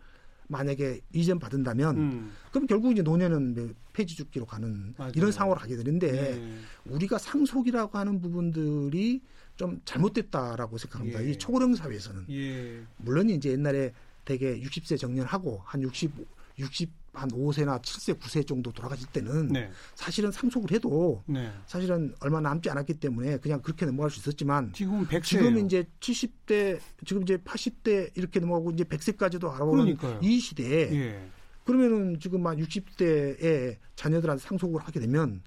만약에 0.49 1.01
이전 1.13 1.39
받은다면 1.39 1.97
음. 1.97 2.33
그럼 2.51 2.67
결국 2.67 2.93
이제 2.93 3.03
노년은 3.03 3.75
폐지 3.93 4.17
죽기로 4.17 4.45
가는 4.45 4.95
맞아요. 4.99 5.13
이런 5.15 5.33
상황으로 5.33 5.59
가게 5.59 5.77
되는데 5.77 6.13
네. 6.13 6.59
우리가 6.87 7.19
상속이라고 7.19 7.97
하는 7.97 8.21
부분들이 8.21 9.23
좀 9.57 9.81
잘못됐다라고 9.85 10.79
생각합니다. 10.79 11.25
예. 11.25 11.31
이 11.31 11.39
초고령 11.39 11.75
사회에서는 11.75 12.27
예. 12.31 12.83
물론 12.97 13.31
이제 13.31 13.51
옛날에 13.51 13.93
대개 14.25 14.61
60세 14.61 14.99
정년하고 14.99 15.63
한 15.65 15.83
60, 15.83 16.11
60 16.59 17.05
한 17.15 17.31
5세나 17.31 17.81
7세, 17.81 18.19
9세 18.19 18.47
정도 18.47 18.73
돌아가실 18.73 19.07
때는 19.13 19.49
네. 19.49 19.71
사실은 19.95 20.33
상속을 20.33 20.73
해도 20.73 21.23
네. 21.27 21.51
사실은 21.67 22.13
얼마 22.21 22.41
남지 22.41 22.69
않았기 22.69 22.95
때문에 22.95 23.39
그냥 23.39 23.63
그렇게 23.63 23.87
넘어갈 23.87 24.11
수 24.11 24.19
있었지만 24.19 24.73
지금 24.73 25.07
100세 25.07 25.23
지금 25.23 25.59
이제 25.65 25.85
70대, 26.01 26.81
지금 27.07 27.23
이제 27.23 27.37
80대 27.37 28.11
이렇게 28.17 28.41
넘어가고 28.41 28.73
이제 28.73 28.85
100세까지도 28.85 29.49
알아보는. 29.55 29.97
이 30.23 30.41
시대에 30.41 30.93
예. 30.93 31.29
그러면은 31.65 32.19
지금 32.21 32.47
한 32.47 32.59
60대에 32.59 33.77
자녀들한테 33.97 34.43
상속을 34.43 34.83
하게 34.83 35.01
되면 35.01 35.41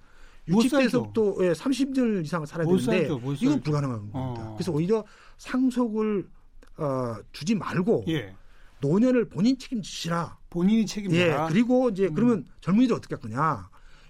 60대에서부터 0.47 1.43
예, 1.43 1.51
30년 1.51 2.23
이상을 2.23 2.47
살아야 2.47 2.67
되는데 2.67 3.07
살죠, 3.07 3.21
이건 3.41 3.61
불가능한 3.61 3.97
겁니다. 3.97 4.19
어. 4.19 4.55
그래서 4.55 4.71
오히려 4.71 5.03
상속을 5.37 6.27
어, 6.77 7.15
주지 7.31 7.55
말고 7.55 8.05
예. 8.07 8.35
노년을 8.81 9.29
본인 9.29 9.57
책임지시라. 9.57 10.37
본인이 10.49 10.85
책임져라. 10.85 11.45
예. 11.45 11.49
그리고 11.49 11.89
이제 11.89 12.07
음. 12.07 12.13
그러면 12.13 12.45
젊은이들 12.61 12.95
어떻게 12.95 13.15
할 13.15 13.21
거냐? 13.21 13.69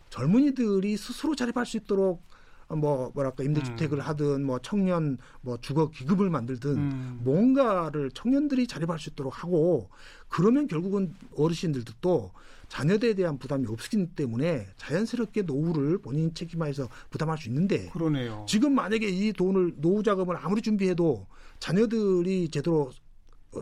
젊은이들이 0.09 0.97
스스로 0.97 1.35
자립할 1.35 1.65
수 1.65 1.77
있도록 1.77 2.21
뭐 2.69 3.11
뭐랄까 3.13 3.43
임대주택을 3.43 3.99
음. 3.99 4.01
하든 4.01 4.45
뭐 4.45 4.59
청년 4.59 5.17
뭐 5.41 5.57
주거 5.57 5.89
기금을 5.89 6.29
만들든 6.29 6.75
음. 6.75 7.19
뭔가를 7.23 8.11
청년들이 8.11 8.67
자립할 8.67 8.99
수 8.99 9.09
있도록 9.09 9.43
하고 9.43 9.89
그러면 10.27 10.67
결국은 10.67 11.15
어르신들도 11.35 11.93
또 12.01 12.31
자녀들에 12.69 13.13
대한 13.13 13.37
부담이 13.37 13.65
없기 13.67 14.07
때문에 14.15 14.67
자연스럽게 14.77 15.43
노후를 15.43 15.99
본인 15.99 16.33
책임하에서 16.33 16.89
부담할 17.09 17.37
수 17.37 17.47
있는데 17.49 17.89
그러네요. 17.89 18.45
지금 18.47 18.75
만약에 18.75 19.07
이 19.07 19.33
돈을 19.33 19.75
노후 19.77 20.03
자금을 20.03 20.35
아무리 20.37 20.61
준비해도 20.61 21.25
자녀들이 21.59 22.49
제대로 22.49 22.91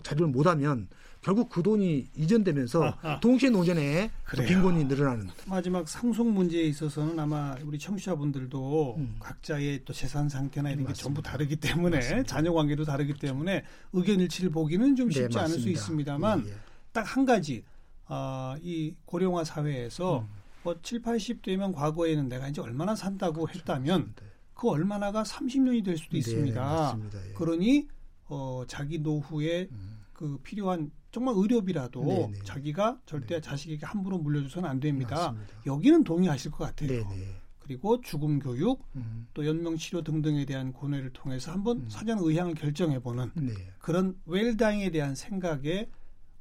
자립을 0.04 0.28
못하면 0.28 0.88
결국 1.22 1.50
그 1.50 1.64
돈이 1.64 2.08
이전되면서 2.16 2.84
아, 2.84 2.98
아. 3.02 3.20
동시에 3.20 3.50
노전에 3.50 4.12
빈곤이 4.48 4.84
늘어나는 4.86 5.30
마지막 5.48 5.88
상속 5.88 6.28
문제에 6.28 6.64
있어서는 6.64 7.18
아마 7.20 7.56
우리 7.64 7.80
청취자분들도 7.80 8.96
음. 8.98 9.16
각자의 9.20 9.82
또 9.86 9.94
재산 9.94 10.30
상태나 10.30 10.70
이런 10.70 10.84
게 10.84 10.90
맞습니다. 10.90 11.04
전부 11.04 11.22
다르기 11.24 11.56
때문에 11.56 11.98
맞습니다. 11.98 12.28
자녀 12.28 12.54
관계도 12.54 12.86
다르기 12.86 13.14
때문에 13.14 13.64
의견 13.94 14.20
일치를 14.20 14.52
보기는 14.52 14.96
좀 14.96 15.10
네, 15.10 15.16
쉽지 15.16 15.36
네, 15.36 15.44
않을 15.44 15.60
수 15.60 15.70
있습니다만 15.70 16.46
예, 16.46 16.52
예. 16.52 16.56
딱한 16.92 17.26
가지 17.26 17.64
어, 18.08 18.56
이 18.62 18.94
고령화 19.06 19.44
사회에서 19.44 20.20
음. 20.20 20.28
뭐 20.64 20.76
7, 20.82 21.02
80대면 21.02 21.74
과거에는 21.74 22.28
내가 22.28 22.48
이제 22.48 22.62
얼마나 22.62 22.96
산다고 22.96 23.44
그렇죠. 23.44 23.60
했다면 23.60 24.14
그 24.54 24.70
얼마나가 24.70 25.24
30년이 25.24 25.84
될 25.84 25.98
수도 25.98 26.14
네, 26.14 26.18
있습니다. 26.20 27.00
예. 27.30 27.34
그러니 27.34 27.88
어, 28.26 28.64
자기 28.68 29.00
노후에 29.00 29.68
음. 29.72 30.06
그 30.14 30.40
필요한 30.42 30.92
정말 31.12 31.36
의료비라도 31.38 32.04
네네. 32.04 32.28
네. 32.28 32.40
자기가 32.44 33.00
절대 33.06 33.36
네. 33.36 33.42
자식에게 33.42 33.86
함부로 33.86 34.18
물려줘서는 34.18 34.68
안 34.68 34.80
됩니다. 34.80 35.16
맞습니다. 35.16 35.54
여기는 35.66 36.04
동의하실 36.04 36.52
것 36.52 36.66
같아요. 36.66 36.90
네네. 36.90 37.16
네. 37.16 37.36
그리고 37.60 38.00
죽음 38.02 38.40
교육, 38.40 38.86
음. 38.96 39.28
또 39.34 39.46
연명 39.46 39.76
치료 39.76 40.04
등등에 40.04 40.46
대한 40.46 40.72
고뇌를 40.72 41.14
통해서 41.14 41.52
한번 41.52 41.78
음. 41.78 41.90
사전 41.90 42.20
의향을 42.20 42.54
결정해 42.54 43.00
보는 43.00 43.32
네. 43.36 43.54
그런 43.80 44.20
웰다잉에 44.26 44.92
대한 44.92 45.16
생각에 45.16 45.90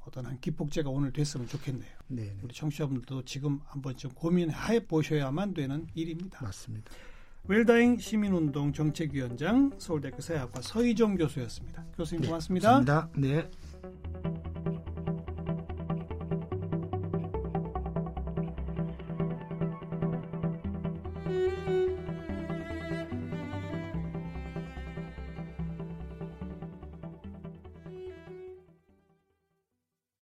어떤 0.07 0.25
한 0.25 0.39
기폭제가 0.39 0.89
오늘 0.89 1.11
됐으면 1.11 1.47
좋겠네요. 1.47 1.91
네네. 2.07 2.37
우리 2.43 2.53
청취자분들도 2.53 3.23
지금 3.25 3.59
한번 3.65 3.95
좀 3.97 4.11
고민해 4.11 4.85
보셔야만 4.87 5.53
되는 5.53 5.87
일입니다. 5.93 6.39
맞습니다. 6.43 6.91
웰다잉 7.47 7.97
시민운동 7.99 8.73
정책위원장 8.73 9.71
서울대학교 9.77 10.21
사회학과 10.21 10.61
서희정 10.61 11.15
교수였습니다. 11.15 11.85
교수님 11.95 12.25
고맙습니다. 12.25 12.79
네, 12.79 12.85
감사합니다. 12.85 13.19
네. 13.19 14.34